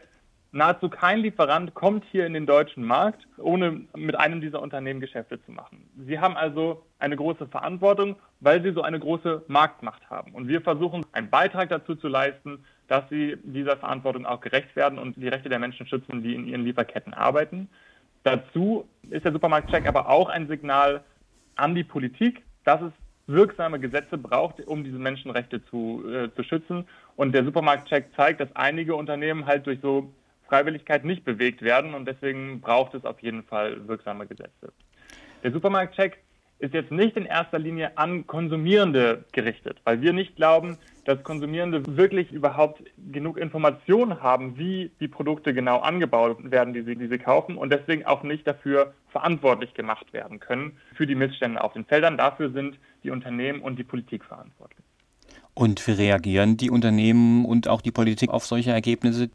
nahezu 0.52 0.90
kein 0.90 1.20
Lieferant 1.20 1.74
kommt 1.76 2.04
hier 2.12 2.26
in 2.26 2.34
den 2.34 2.46
deutschen 2.46 2.84
Markt, 2.84 3.26
ohne 3.38 3.84
mit 3.96 4.20
einem 4.20 4.42
dieser 4.42 4.62
Unternehmen 4.62 5.00
Geschäfte 5.00 5.42
zu 5.46 5.52
machen. 5.52 5.90
Sie 6.06 6.20
haben 6.20 6.36
also 6.36 6.84
eine 7.00 7.16
große 7.16 7.48
Verantwortung, 7.48 8.18
weil 8.42 8.62
sie 8.62 8.74
so 8.74 8.82
eine 8.82 9.00
große 9.00 9.44
Marktmacht 9.48 10.10
haben. 10.10 10.34
Und 10.34 10.50
wir 10.50 10.60
versuchen, 10.60 11.06
einen 11.14 11.30
Beitrag 11.30 11.70
dazu 11.70 11.96
zu 11.96 12.10
leisten, 12.10 12.66
dass 12.90 13.08
sie 13.10 13.38
dieser 13.44 13.78
Verantwortung 13.78 14.26
auch 14.26 14.42
gerecht 14.42 14.76
werden 14.76 15.00
und 15.00 15.16
die 15.16 15.30
Rechte 15.30 15.48
der 15.48 15.60
Menschen 15.60 15.88
schützen, 15.88 16.22
die 16.22 16.36
in 16.36 16.48
ihren 16.48 16.66
Lieferketten 16.66 17.14
arbeiten. 17.14 17.70
Dazu 18.24 18.88
ist 19.10 19.26
der 19.26 19.32
Supermarktcheck 19.32 19.88
aber 19.88 20.10
auch 20.10 20.30
ein 20.30 20.48
Signal 20.48 21.04
an 21.56 21.76
die 21.76 21.84
Politik, 21.84 22.44
dass 22.64 22.82
es 22.82 22.92
wirksame 23.28 23.80
Gesetze 23.80 24.18
braucht, 24.18 24.60
um 24.68 24.84
diese 24.84 24.98
Menschenrechte 24.98 25.64
zu, 25.66 26.04
äh, 26.08 26.34
zu 26.36 26.44
schützen. 26.44 26.88
Und 27.16 27.34
der 27.34 27.44
Supermarktcheck 27.44 28.14
zeigt, 28.16 28.42
dass 28.42 28.56
einige 28.56 28.96
Unternehmen 28.96 29.46
halt 29.46 29.66
durch 29.66 29.80
so 29.82 30.12
Freiwilligkeit 30.48 31.06
nicht 31.06 31.24
bewegt 31.24 31.62
werden 31.62 31.94
und 31.94 32.06
deswegen 32.06 32.60
braucht 32.60 32.94
es 32.94 33.06
auf 33.06 33.22
jeden 33.22 33.44
Fall 33.44 33.88
wirksame 33.88 34.28
Gesetze. 34.28 34.74
Der 35.44 35.52
Supermarktcheck 35.52 36.22
ist 36.62 36.76
jetzt 36.76 36.92
nicht 36.92 37.18
in 37.18 37.26
erster 37.26 37.58
Linie 37.58 37.98
an 37.98 38.28
Konsumierende 38.28 39.26
gerichtet, 39.32 39.80
weil 39.84 40.02
wir 40.02 40.14
nicht 40.14 40.36
glauben, 40.36 40.78
dass 41.06 41.24
Konsumierende 41.24 41.98
wirklich 41.98 42.32
überhaupt 42.32 42.84
genug 43.12 43.38
Informationen 43.38 44.22
haben, 44.22 44.60
wie 44.60 44.92
die 45.00 45.08
Produkte 45.08 45.56
genau 45.56 45.80
angebaut 45.80 46.38
werden, 46.52 46.76
die 46.76 46.84
sie, 46.84 46.96
die 46.96 47.08
sie 47.08 47.18
kaufen 47.18 47.58
und 47.58 47.72
deswegen 47.72 48.06
auch 48.06 48.22
nicht 48.22 48.46
dafür 48.46 48.94
verantwortlich 49.10 49.74
gemacht 49.74 50.14
werden 50.14 50.40
können 50.40 50.78
für 50.94 51.08
die 51.08 51.16
Missstände 51.16 51.64
auf 51.64 51.74
den 51.74 51.86
Feldern. 51.86 52.18
Dafür 52.18 52.52
sind 52.52 52.78
die 53.04 53.10
Unternehmen 53.10 53.62
und 53.62 53.80
die 53.80 53.84
Politik 53.84 54.24
verantwortlich. 54.24 54.86
Und 55.56 55.86
wie 55.88 55.94
reagieren 55.94 56.58
die 56.58 56.70
Unternehmen 56.70 57.44
und 57.44 57.68
auch 57.68 57.82
die 57.82 57.92
Politik 57.92 58.30
auf 58.30 58.46
solche 58.46 58.70
Ergebnisse? 58.70 59.32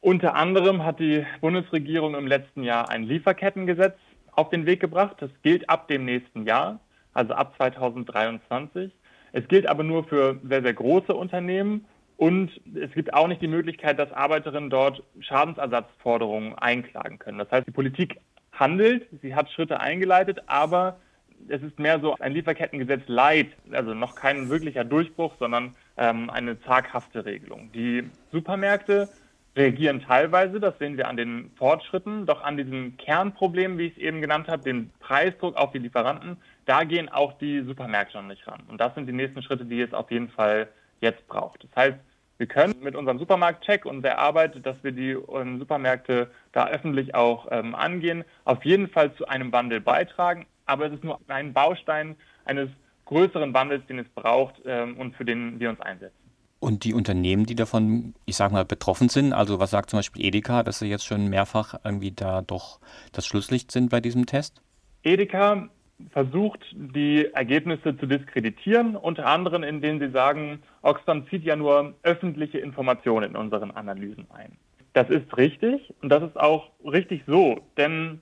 Unter 0.00 0.36
anderem 0.36 0.84
hat 0.84 1.00
die 1.00 1.26
Bundesregierung 1.40 2.14
im 2.14 2.28
letzten 2.28 2.62
Jahr 2.62 2.88
ein 2.88 3.02
Lieferkettengesetz 3.02 3.96
auf 4.40 4.48
den 4.48 4.66
Weg 4.66 4.80
gebracht. 4.80 5.16
Das 5.20 5.30
gilt 5.42 5.68
ab 5.68 5.86
dem 5.88 6.04
nächsten 6.04 6.46
Jahr, 6.46 6.80
also 7.12 7.34
ab 7.34 7.54
2023. 7.56 8.90
Es 9.32 9.46
gilt 9.48 9.66
aber 9.66 9.84
nur 9.84 10.04
für 10.04 10.40
sehr, 10.42 10.62
sehr 10.62 10.74
große 10.74 11.14
Unternehmen 11.14 11.84
und 12.16 12.50
es 12.74 12.90
gibt 12.92 13.14
auch 13.14 13.28
nicht 13.28 13.42
die 13.42 13.48
Möglichkeit, 13.48 13.98
dass 13.98 14.12
Arbeiterinnen 14.12 14.70
dort 14.70 15.02
Schadensersatzforderungen 15.20 16.54
einklagen 16.54 17.18
können. 17.18 17.38
Das 17.38 17.50
heißt, 17.50 17.66
die 17.66 17.72
Politik 17.72 18.18
handelt, 18.52 19.06
sie 19.22 19.34
hat 19.34 19.50
Schritte 19.50 19.80
eingeleitet, 19.80 20.40
aber 20.46 20.96
es 21.48 21.62
ist 21.62 21.78
mehr 21.78 22.00
so 22.00 22.16
ein 22.18 22.32
Lieferkettengesetz 22.32 23.02
light, 23.06 23.48
also 23.72 23.94
noch 23.94 24.14
kein 24.14 24.48
wirklicher 24.50 24.84
Durchbruch, 24.84 25.34
sondern 25.38 25.74
ähm, 25.96 26.28
eine 26.30 26.60
zaghafte 26.62 27.24
Regelung. 27.24 27.70
Die 27.72 28.04
Supermärkte 28.32 29.08
reagieren 29.56 30.00
teilweise, 30.00 30.60
das 30.60 30.78
sehen 30.78 30.96
wir 30.96 31.08
an 31.08 31.16
den 31.16 31.50
Fortschritten, 31.56 32.26
doch 32.26 32.42
an 32.42 32.56
diesem 32.56 32.96
Kernproblem, 32.96 33.78
wie 33.78 33.86
ich 33.86 33.96
es 33.96 34.02
eben 34.02 34.20
genannt 34.20 34.48
habe, 34.48 34.62
den 34.62 34.90
Preisdruck 35.00 35.56
auf 35.56 35.72
die 35.72 35.78
Lieferanten, 35.78 36.36
da 36.66 36.84
gehen 36.84 37.08
auch 37.08 37.36
die 37.38 37.62
Supermärkte 37.62 38.18
noch 38.18 38.28
nicht 38.28 38.46
ran. 38.46 38.62
Und 38.68 38.80
das 38.80 38.94
sind 38.94 39.06
die 39.06 39.12
nächsten 39.12 39.42
Schritte, 39.42 39.64
die 39.64 39.80
es 39.80 39.92
auf 39.92 40.10
jeden 40.10 40.28
Fall 40.28 40.68
jetzt 41.00 41.26
braucht. 41.26 41.64
Das 41.64 41.76
heißt, 41.76 41.98
wir 42.38 42.46
können 42.46 42.74
mit 42.80 42.94
unserem 42.94 43.18
Supermarktcheck 43.18 43.84
und 43.84 44.02
der 44.02 44.18
Arbeit, 44.18 44.64
dass 44.64 44.82
wir 44.82 44.92
die 44.92 45.10
ähm, 45.10 45.58
Supermärkte 45.58 46.30
da 46.52 46.68
öffentlich 46.68 47.14
auch 47.14 47.48
ähm, 47.50 47.74
angehen, 47.74 48.24
auf 48.44 48.64
jeden 48.64 48.88
Fall 48.88 49.12
zu 49.14 49.28
einem 49.28 49.52
Wandel 49.52 49.80
beitragen. 49.80 50.46
Aber 50.64 50.86
es 50.86 50.92
ist 50.94 51.04
nur 51.04 51.20
ein 51.28 51.52
Baustein 51.52 52.16
eines 52.46 52.70
größeren 53.04 53.52
Wandels, 53.52 53.84
den 53.88 53.98
es 53.98 54.08
braucht 54.08 54.54
ähm, 54.64 54.96
und 54.96 55.16
für 55.16 55.24
den 55.24 55.60
wir 55.60 55.68
uns 55.68 55.80
einsetzen. 55.80 56.19
Und 56.60 56.84
die 56.84 56.92
Unternehmen, 56.92 57.46
die 57.46 57.54
davon, 57.54 58.14
ich 58.26 58.36
sage 58.36 58.52
mal, 58.52 58.66
betroffen 58.66 59.08
sind, 59.08 59.32
also 59.32 59.58
was 59.58 59.70
sagt 59.70 59.90
zum 59.90 59.98
Beispiel 59.98 60.24
Edeka, 60.26 60.62
dass 60.62 60.78
sie 60.78 60.88
jetzt 60.88 61.06
schon 61.06 61.28
mehrfach 61.28 61.74
irgendwie 61.84 62.12
da 62.12 62.42
doch 62.42 62.80
das 63.12 63.26
Schlusslicht 63.26 63.72
sind 63.72 63.88
bei 63.88 64.00
diesem 64.00 64.26
Test? 64.26 64.60
Edeka 65.02 65.70
versucht, 66.12 66.60
die 66.72 67.26
Ergebnisse 67.32 67.96
zu 67.96 68.06
diskreditieren, 68.06 68.96
unter 68.96 69.26
anderem 69.26 69.62
indem 69.62 70.00
sie 70.00 70.10
sagen, 70.10 70.62
Oxfam 70.82 71.26
zieht 71.28 71.44
ja 71.44 71.56
nur 71.56 71.94
öffentliche 72.02 72.58
Informationen 72.58 73.30
in 73.30 73.36
unseren 73.36 73.70
Analysen 73.70 74.26
ein. 74.30 74.52
Das 74.92 75.08
ist 75.08 75.36
richtig 75.36 75.94
und 76.02 76.08
das 76.08 76.22
ist 76.22 76.38
auch 76.38 76.70
richtig 76.84 77.22
so, 77.26 77.60
denn 77.76 78.20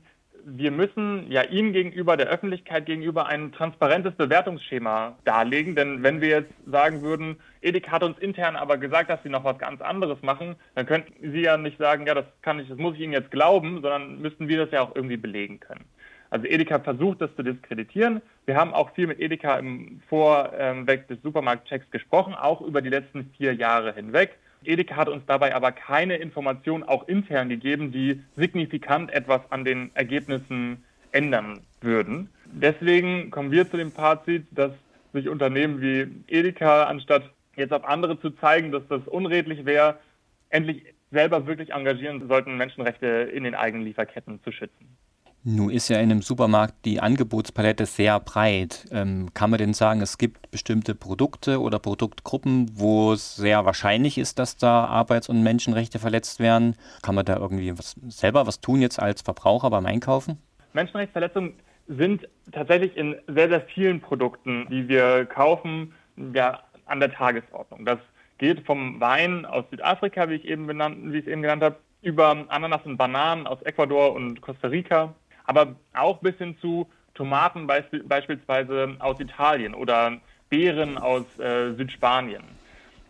wir 0.56 0.70
müssen 0.70 1.30
ja 1.30 1.42
Ihnen 1.42 1.72
gegenüber, 1.72 2.16
der 2.16 2.28
Öffentlichkeit 2.28 2.86
gegenüber, 2.86 3.26
ein 3.26 3.52
transparentes 3.52 4.14
Bewertungsschema 4.14 5.16
darlegen. 5.24 5.74
Denn 5.74 6.02
wenn 6.02 6.20
wir 6.20 6.28
jetzt 6.28 6.52
sagen 6.66 7.02
würden, 7.02 7.36
Edeka 7.60 7.92
hat 7.92 8.02
uns 8.02 8.18
intern 8.18 8.56
aber 8.56 8.78
gesagt, 8.78 9.10
dass 9.10 9.22
sie 9.22 9.28
noch 9.28 9.44
was 9.44 9.58
ganz 9.58 9.80
anderes 9.80 10.22
machen, 10.22 10.56
dann 10.74 10.86
könnten 10.86 11.32
Sie 11.32 11.40
ja 11.40 11.56
nicht 11.56 11.78
sagen, 11.78 12.06
ja, 12.06 12.14
das 12.14 12.24
kann 12.42 12.60
ich, 12.60 12.68
das 12.68 12.78
muss 12.78 12.94
ich 12.94 13.00
Ihnen 13.00 13.12
jetzt 13.12 13.30
glauben, 13.30 13.82
sondern 13.82 14.20
müssten 14.20 14.48
wir 14.48 14.58
das 14.58 14.70
ja 14.70 14.82
auch 14.82 14.94
irgendwie 14.94 15.16
belegen 15.16 15.60
können. 15.60 15.84
Also 16.30 16.46
Edeka 16.46 16.78
versucht 16.78 17.20
das 17.20 17.34
zu 17.36 17.42
diskreditieren. 17.42 18.20
Wir 18.46 18.56
haben 18.56 18.74
auch 18.74 18.94
viel 18.94 19.06
mit 19.06 19.18
Edeka 19.18 19.58
im 19.58 20.00
Vorweg 20.08 21.08
des 21.08 21.20
Supermarktchecks 21.22 21.90
gesprochen, 21.90 22.34
auch 22.34 22.60
über 22.60 22.82
die 22.82 22.90
letzten 22.90 23.30
vier 23.36 23.54
Jahre 23.54 23.94
hinweg. 23.94 24.36
Edeka 24.64 24.96
hat 24.96 25.08
uns 25.08 25.24
dabei 25.26 25.54
aber 25.54 25.72
keine 25.72 26.16
Informationen 26.16 26.84
auch 26.84 27.06
intern 27.08 27.48
gegeben, 27.48 27.92
die 27.92 28.22
signifikant 28.36 29.10
etwas 29.12 29.40
an 29.50 29.64
den 29.64 29.90
Ergebnissen 29.94 30.84
ändern 31.12 31.60
würden. 31.80 32.28
Deswegen 32.46 33.30
kommen 33.30 33.50
wir 33.50 33.70
zu 33.70 33.76
dem 33.76 33.92
Fazit, 33.92 34.46
dass 34.50 34.72
sich 35.12 35.28
Unternehmen 35.28 35.80
wie 35.80 36.06
Edeka, 36.26 36.84
anstatt 36.84 37.30
jetzt 37.56 37.72
auf 37.72 37.84
andere 37.84 38.20
zu 38.20 38.30
zeigen, 38.30 38.72
dass 38.72 38.86
das 38.88 39.06
unredlich 39.06 39.64
wäre, 39.64 39.98
endlich 40.50 40.84
selber 41.10 41.46
wirklich 41.46 41.72
engagieren 41.72 42.26
sollten, 42.28 42.56
Menschenrechte 42.56 43.06
in 43.06 43.44
den 43.44 43.54
eigenen 43.54 43.84
Lieferketten 43.84 44.42
zu 44.42 44.52
schützen. 44.52 44.97
Nun 45.44 45.70
ist 45.70 45.88
ja 45.88 45.98
in 45.98 46.10
einem 46.10 46.22
Supermarkt 46.22 46.74
die 46.84 47.00
Angebotspalette 47.00 47.86
sehr 47.86 48.18
breit. 48.20 48.86
Ähm, 48.90 49.32
kann 49.34 49.50
man 49.50 49.58
denn 49.58 49.72
sagen, 49.72 50.00
es 50.00 50.18
gibt 50.18 50.50
bestimmte 50.50 50.94
Produkte 50.94 51.60
oder 51.60 51.78
Produktgruppen, 51.78 52.70
wo 52.74 53.12
es 53.12 53.36
sehr 53.36 53.64
wahrscheinlich 53.64 54.18
ist, 54.18 54.38
dass 54.38 54.56
da 54.56 54.84
Arbeits- 54.84 55.28
und 55.28 55.42
Menschenrechte 55.42 55.98
verletzt 55.98 56.40
werden? 56.40 56.76
Kann 57.02 57.14
man 57.14 57.24
da 57.24 57.36
irgendwie 57.36 57.78
was, 57.78 57.94
selber 58.08 58.46
was 58.46 58.60
tun 58.60 58.82
jetzt 58.82 59.00
als 59.00 59.22
Verbraucher 59.22 59.70
beim 59.70 59.86
Einkaufen? 59.86 60.38
Menschenrechtsverletzungen 60.72 61.54
sind 61.86 62.28
tatsächlich 62.52 62.96
in 62.96 63.16
sehr, 63.26 63.48
sehr 63.48 63.60
vielen 63.62 64.00
Produkten, 64.00 64.66
die 64.70 64.88
wir 64.88 65.24
kaufen, 65.24 65.94
ja, 66.34 66.60
an 66.84 67.00
der 67.00 67.12
Tagesordnung. 67.12 67.86
Das 67.86 67.98
geht 68.38 68.66
vom 68.66 69.00
Wein 69.00 69.46
aus 69.46 69.64
Südafrika, 69.70 70.28
wie 70.28 70.34
ich 70.34 70.44
eben 70.44 70.66
benannt, 70.66 71.12
wie 71.12 71.18
ich 71.18 71.26
es 71.26 71.32
eben 71.32 71.42
genannt 71.42 71.62
habe, 71.62 71.76
über 72.02 72.44
Ananas 72.48 72.84
und 72.84 72.96
Bananen 72.96 73.46
aus 73.46 73.60
Ecuador 73.62 74.12
und 74.12 74.40
Costa 74.40 74.68
Rica, 74.68 75.14
aber 75.48 75.74
auch 75.94 76.18
bis 76.18 76.36
hin 76.36 76.56
zu 76.60 76.86
Tomaten 77.14 77.66
beisp 77.66 77.96
beispielsweise 78.04 78.94
aus 79.00 79.18
Italien 79.18 79.74
oder 79.74 80.18
Beeren 80.50 80.98
aus 80.98 81.24
äh, 81.38 81.72
Südspanien. 81.74 82.44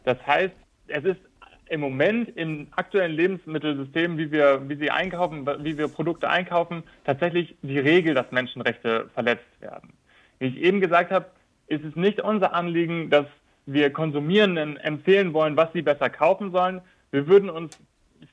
Das 0.05 0.25
heißt, 0.27 0.55
es 0.87 1.05
ist 1.05 1.21
im 1.69 1.81
Moment 1.81 2.35
im 2.37 2.69
aktuellen 2.71 3.13
Lebensmittelsystem, 3.13 4.17
wie 4.17 4.31
wir, 4.31 4.67
wie 4.69 4.77
sie 4.77 4.91
einkaufen, 4.91 5.47
wie 5.65 5.77
wir 5.77 5.89
Produkte 5.89 6.31
einkaufen, 6.31 6.85
tatsächlich 7.05 7.57
die 7.63 7.79
Regel, 7.79 8.15
dass 8.15 8.31
Menschenrechte 8.31 9.11
verletzt 9.13 9.61
werden. 9.61 9.93
Wie 10.39 10.47
ich 10.47 10.57
eben 10.57 10.81
gesagt 10.81 11.11
habe, 11.11 11.27
ist 11.67 11.85
es 11.85 11.95
nicht 11.97 12.21
unser 12.21 12.55
Anliegen, 12.55 13.11
dass 13.11 13.27
wir 13.67 13.93
Konsumierenden 13.93 14.79
empfehlen 14.79 15.35
wollen, 15.35 15.57
was 15.57 15.73
sie 15.73 15.83
besser 15.83 16.09
kaufen 16.09 16.53
sollen. 16.53 16.81
Wir 17.11 17.27
würden 17.27 17.51
uns 17.51 17.79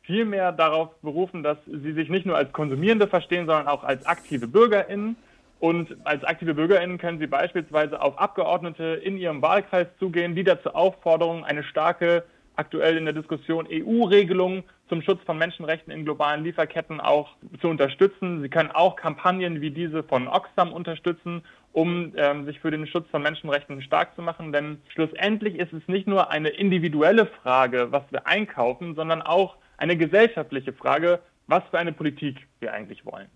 vielmehr 0.03 0.51
darauf 0.51 0.89
berufen, 1.01 1.43
dass 1.43 1.57
sie 1.65 1.93
sich 1.93 2.09
nicht 2.09 2.25
nur 2.25 2.37
als 2.37 2.51
Konsumierende 2.51 3.07
verstehen, 3.07 3.45
sondern 3.45 3.67
auch 3.67 3.83
als 3.83 4.05
aktive 4.05 4.47
BürgerInnen. 4.47 5.15
Und 5.59 5.95
als 6.03 6.23
aktive 6.23 6.53
BürgerInnen 6.53 6.97
können 6.97 7.19
sie 7.19 7.27
beispielsweise 7.27 8.01
auf 8.01 8.19
Abgeordnete 8.19 8.83
in 9.03 9.17
ihrem 9.17 9.41
Wahlkreis 9.41 9.87
zugehen, 9.99 10.35
die 10.35 10.43
dazu 10.43 10.75
auffordern, 10.75 11.43
eine 11.43 11.63
starke, 11.63 12.23
aktuell 12.55 12.97
in 12.97 13.05
der 13.05 13.13
Diskussion 13.13 13.67
EU-Regelung 13.69 14.63
zum 14.89 15.01
Schutz 15.01 15.21
von 15.25 15.37
Menschenrechten 15.37 15.91
in 15.91 16.05
globalen 16.05 16.43
Lieferketten 16.43 17.01
auch 17.01 17.29
zu 17.59 17.67
unterstützen. 17.67 18.41
Sie 18.41 18.49
können 18.49 18.71
auch 18.71 18.95
Kampagnen 18.95 19.61
wie 19.61 19.71
diese 19.71 20.03
von 20.03 20.27
Oxfam 20.27 20.71
unterstützen, 20.71 21.43
um 21.73 22.13
ähm, 22.15 22.45
sich 22.45 22.59
für 22.59 22.71
den 22.71 22.87
Schutz 22.87 23.09
von 23.09 23.21
Menschenrechten 23.21 23.81
stark 23.81 24.15
zu 24.15 24.21
machen. 24.21 24.51
Denn 24.51 24.81
schlussendlich 24.89 25.55
ist 25.55 25.73
es 25.73 25.87
nicht 25.87 26.07
nur 26.07 26.31
eine 26.31 26.49
individuelle 26.49 27.25
Frage, 27.25 27.87
was 27.91 28.03
wir 28.11 28.27
einkaufen, 28.27 28.95
sondern 28.95 29.21
auch 29.21 29.55
eine 29.77 29.97
gesellschaftliche 29.97 30.73
Frage, 30.73 31.19
was 31.47 31.63
für 31.69 31.77
eine 31.77 31.93
Politik 31.93 32.47
wir 32.59 32.73
eigentlich 32.73 33.05
wollen. 33.05 33.27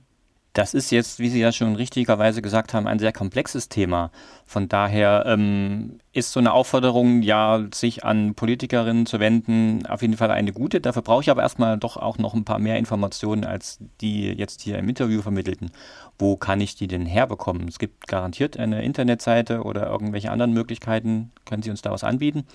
Das 0.54 0.74
ist 0.74 0.90
jetzt, 0.90 1.20
wie 1.20 1.30
Sie 1.30 1.40
ja 1.40 1.52
schon 1.52 1.76
richtigerweise 1.76 2.42
gesagt 2.42 2.74
haben, 2.74 2.88
ein 2.88 2.98
sehr 2.98 3.14
komplexes 3.14 3.70
Thema. 3.70 4.12
Von 4.46 4.68
daher 4.68 5.24
ähm, 5.28 6.00
ist 6.12 6.32
so 6.32 6.40
eine 6.40 6.54
Aufforderung, 6.54 7.22
ja, 7.22 7.64
sich 7.72 8.04
an 8.04 8.34
Politikerinnen 8.34 9.06
zu 9.06 9.20
wenden, 9.20 9.86
auf 9.86 10.02
jeden 10.02 10.18
Fall 10.18 10.32
eine 10.32 10.52
gute. 10.52 10.82
Dafür 10.82 11.04
brauche 11.04 11.22
ich 11.22 11.30
aber 11.30 11.44
erstmal 11.44 11.78
doch 11.78 11.98
auch 11.98 12.18
noch 12.18 12.34
ein 12.34 12.46
paar 12.46 12.58
mehr 12.58 12.78
Informationen, 12.78 13.46
als 13.46 13.80
die 14.02 14.28
jetzt 14.28 14.62
hier 14.62 14.80
im 14.80 14.90
Interview 14.90 15.22
vermittelten. 15.22 15.72
Wo 16.18 16.36
kann 16.36 16.62
ich 16.62 16.76
die 16.76 16.88
denn 16.88 17.06
herbekommen? 17.06 17.68
Es 17.68 17.78
gibt 17.78 18.08
garantiert 18.08 18.58
eine 18.58 18.84
Internetseite 18.84 19.62
oder 19.62 19.86
irgendwelche 19.86 20.32
anderen 20.32 20.54
Möglichkeiten. 20.54 21.32
Können 21.46 21.62
Sie 21.62 21.70
uns 21.70 21.84
da 21.84 21.92
was 21.92 22.04
anbieten? 22.04 22.46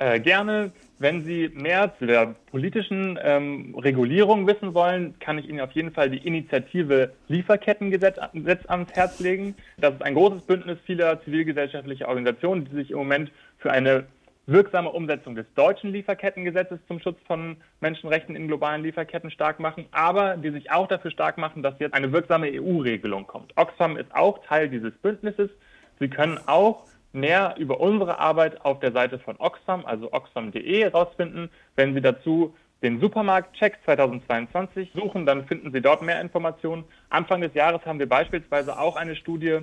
Äh, 0.00 0.18
gerne. 0.18 0.72
Wenn 0.98 1.24
Sie 1.24 1.50
mehr 1.52 1.92
zu 1.98 2.06
der 2.06 2.34
politischen 2.50 3.18
ähm, 3.22 3.74
Regulierung 3.76 4.46
wissen 4.46 4.72
wollen, 4.72 5.18
kann 5.18 5.36
ich 5.36 5.46
Ihnen 5.46 5.60
auf 5.60 5.72
jeden 5.72 5.92
Fall 5.92 6.08
die 6.08 6.26
Initiative 6.26 7.12
Lieferkettengesetz 7.28 8.16
ans 8.18 8.92
Herz 8.94 9.20
legen. 9.20 9.54
Das 9.76 9.92
ist 9.92 10.02
ein 10.02 10.14
großes 10.14 10.42
Bündnis 10.46 10.78
vieler 10.86 11.22
zivilgesellschaftlicher 11.22 12.08
Organisationen, 12.08 12.64
die 12.64 12.76
sich 12.76 12.92
im 12.92 12.96
Moment 12.96 13.30
für 13.58 13.72
eine 13.72 14.04
wirksame 14.46 14.88
Umsetzung 14.88 15.34
des 15.34 15.44
deutschen 15.54 15.92
Lieferkettengesetzes 15.92 16.78
zum 16.88 16.98
Schutz 17.00 17.18
von 17.26 17.58
Menschenrechten 17.80 18.34
in 18.36 18.48
globalen 18.48 18.82
Lieferketten 18.82 19.30
stark 19.30 19.60
machen, 19.60 19.84
aber 19.90 20.38
die 20.38 20.50
sich 20.50 20.70
auch 20.70 20.88
dafür 20.88 21.10
stark 21.10 21.36
machen, 21.36 21.62
dass 21.62 21.78
jetzt 21.78 21.92
eine 21.92 22.10
wirksame 22.10 22.50
EU-Regelung 22.54 23.26
kommt. 23.26 23.52
Oxfam 23.56 23.98
ist 23.98 24.14
auch 24.14 24.42
Teil 24.46 24.70
dieses 24.70 24.94
Bündnisses. 24.94 25.50
Sie 25.98 26.08
können 26.08 26.40
auch 26.46 26.86
mehr 27.12 27.54
über 27.58 27.80
unsere 27.80 28.18
Arbeit 28.18 28.64
auf 28.64 28.80
der 28.80 28.92
Seite 28.92 29.18
von 29.18 29.36
Oxfam, 29.38 29.84
also 29.84 30.12
oxfam.de, 30.12 30.82
herausfinden. 30.82 31.50
Wenn 31.76 31.94
Sie 31.94 32.00
dazu 32.00 32.54
den 32.82 33.00
Supermarkt-Check 33.00 33.78
2022 33.84 34.92
suchen, 34.94 35.26
dann 35.26 35.46
finden 35.46 35.72
Sie 35.72 35.80
dort 35.80 36.02
mehr 36.02 36.20
Informationen. 36.20 36.84
Anfang 37.10 37.40
des 37.40 37.54
Jahres 37.54 37.84
haben 37.84 37.98
wir 37.98 38.08
beispielsweise 38.08 38.78
auch 38.78 38.96
eine 38.96 39.16
Studie 39.16 39.60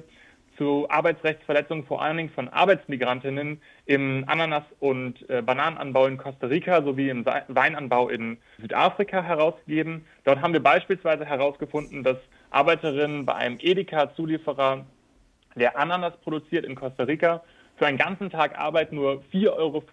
zu 0.57 0.87
Arbeitsrechtsverletzungen 0.89 1.85
vor 1.85 2.01
allen 2.01 2.17
Dingen 2.17 2.29
von 2.31 2.49
Arbeitsmigrantinnen 2.49 3.61
im 3.85 4.23
Ananas- 4.27 4.63
und 4.79 5.27
äh, 5.29 5.41
Bananenanbau 5.41 6.07
in 6.07 6.17
Costa 6.17 6.47
Rica 6.47 6.81
sowie 6.81 7.09
im 7.09 7.25
Weinanbau 7.25 8.09
in 8.09 8.37
Südafrika 8.59 9.21
herausgegeben. 9.21 10.05
Dort 10.23 10.41
haben 10.41 10.53
wir 10.53 10.63
beispielsweise 10.63 11.25
herausgefunden, 11.25 12.03
dass 12.03 12.17
Arbeiterinnen 12.49 13.25
bei 13.25 13.35
einem 13.35 13.57
Edeka-Zulieferer 13.59 14.85
der 15.57 15.77
Ananas 15.77 16.15
produziert 16.23 16.65
in 16.65 16.75
Costa 16.75 17.03
Rica, 17.03 17.43
für 17.77 17.85
einen 17.85 17.97
ganzen 17.97 18.29
Tag 18.29 18.57
Arbeit 18.57 18.91
nur 18.91 19.23
4,50 19.33 19.51
Euro 19.51 19.83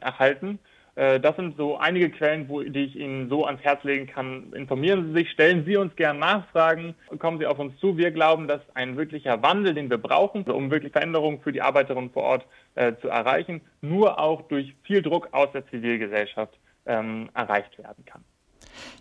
erhalten. 0.00 0.58
Äh, 0.94 1.20
das 1.20 1.36
sind 1.36 1.56
so 1.56 1.78
einige 1.78 2.10
Quellen, 2.10 2.48
wo, 2.48 2.62
die 2.62 2.84
ich 2.84 2.96
Ihnen 2.96 3.28
so 3.28 3.44
ans 3.44 3.62
Herz 3.62 3.84
legen 3.84 4.06
kann. 4.06 4.52
Informieren 4.52 5.06
Sie 5.06 5.12
sich, 5.14 5.30
stellen 5.30 5.64
Sie 5.64 5.76
uns 5.76 5.94
gerne 5.96 6.18
Nachfragen, 6.18 6.94
kommen 7.18 7.38
Sie 7.38 7.46
auf 7.46 7.58
uns 7.58 7.78
zu. 7.78 7.96
Wir 7.96 8.10
glauben, 8.10 8.48
dass 8.48 8.60
ein 8.74 8.96
wirklicher 8.96 9.42
Wandel, 9.42 9.74
den 9.74 9.90
wir 9.90 9.98
brauchen, 9.98 10.42
um 10.44 10.70
wirklich 10.70 10.92
Veränderungen 10.92 11.40
für 11.40 11.52
die 11.52 11.62
Arbeiterinnen 11.62 12.10
vor 12.10 12.24
Ort 12.24 12.46
äh, 12.74 12.94
zu 13.00 13.08
erreichen, 13.08 13.60
nur 13.80 14.18
auch 14.18 14.42
durch 14.48 14.74
viel 14.82 15.02
Druck 15.02 15.28
aus 15.32 15.52
der 15.52 15.66
Zivilgesellschaft 15.68 16.58
ähm, 16.86 17.30
erreicht 17.34 17.78
werden 17.78 18.04
kann. 18.04 18.24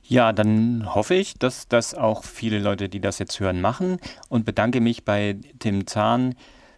Ja, 0.03 0.31
dann 0.31 0.93
hoffe 0.95 1.15
ich, 1.15 1.33
dass 1.35 1.67
das 1.67 1.93
auch 1.93 2.23
viele 2.23 2.59
Leute, 2.59 2.89
die 2.89 3.01
das 3.01 3.19
jetzt 3.19 3.39
hören, 3.39 3.61
machen 3.61 3.99
und 4.29 4.45
bedanke 4.45 4.81
mich 4.81 5.03
bei 5.03 5.37
Tim 5.59 5.85
Zahn 5.87 6.35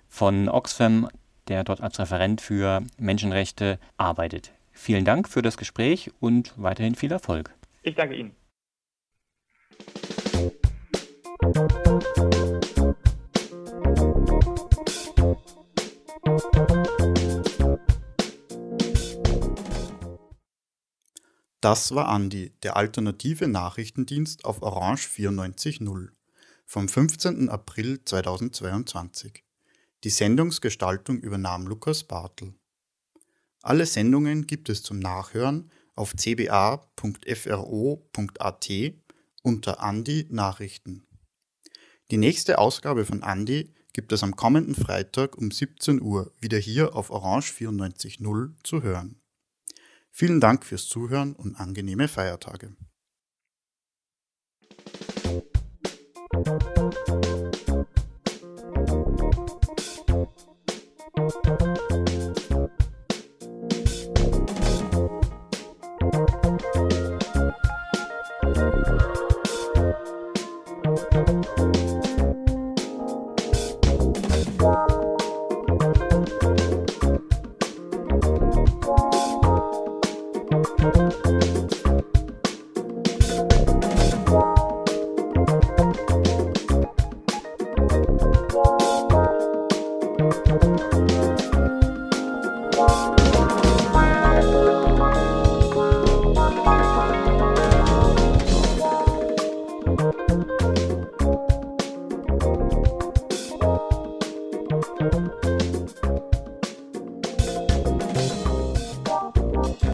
von 0.07 0.49
Oxfam, 0.49 1.07
der 1.47 1.63
dort 1.63 1.81
als 1.81 1.99
Referent 1.99 2.41
für 2.41 2.83
Menschenrechte 2.97 3.79
arbeitet. 3.97 4.51
Vielen 4.71 5.05
Dank 5.05 5.27
für 5.27 5.41
das 5.41 5.57
Gespräch 5.57 6.11
und 6.19 6.53
weiterhin 6.55 6.95
viel 6.95 7.11
Erfolg. 7.11 7.53
Ich 7.83 7.95
danke 7.95 8.15
Ihnen. 8.15 8.35
Das 21.61 21.93
war 21.93 22.07
Andi, 22.07 22.53
der 22.63 22.77
alternative 22.77 23.49
Nachrichtendienst 23.49 24.45
auf 24.45 24.61
Orange 24.61 25.09
94.0 25.09 26.07
vom 26.65 26.87
15. 26.87 27.49
April 27.49 27.99
2022. 28.05 29.43
Die 30.05 30.09
Sendungsgestaltung 30.09 31.19
übernahm 31.19 31.67
Lukas 31.67 32.05
Bartel. 32.05 32.53
Alle 33.61 33.85
Sendungen 33.85 34.47
gibt 34.47 34.69
es 34.69 34.83
zum 34.83 34.99
Nachhören 34.99 35.69
auf 35.95 36.13
cba.fro.at 36.15 36.87
unter 39.43 39.83
Andi 39.83 40.27
Nachrichten. 40.29 41.05
Die 42.09 42.17
nächste 42.17 42.57
Ausgabe 42.57 43.03
von 43.03 43.21
Andi 43.21 43.73
gibt 43.91 44.13
es 44.13 44.23
am 44.23 44.37
kommenden 44.37 44.75
Freitag 44.75 45.37
um 45.37 45.51
17 45.51 46.01
Uhr 46.01 46.31
wieder 46.39 46.57
hier 46.57 46.95
auf 46.95 47.09
Orange 47.09 47.51
94.0 47.51 48.53
zu 48.63 48.81
hören. 48.81 49.19
Vielen 50.19 50.41
Dank 50.41 50.65
fürs 50.65 50.85
Zuhören 50.85 51.31
und 51.31 51.55
angenehme 51.55 52.09
Feiertage. 52.09 52.75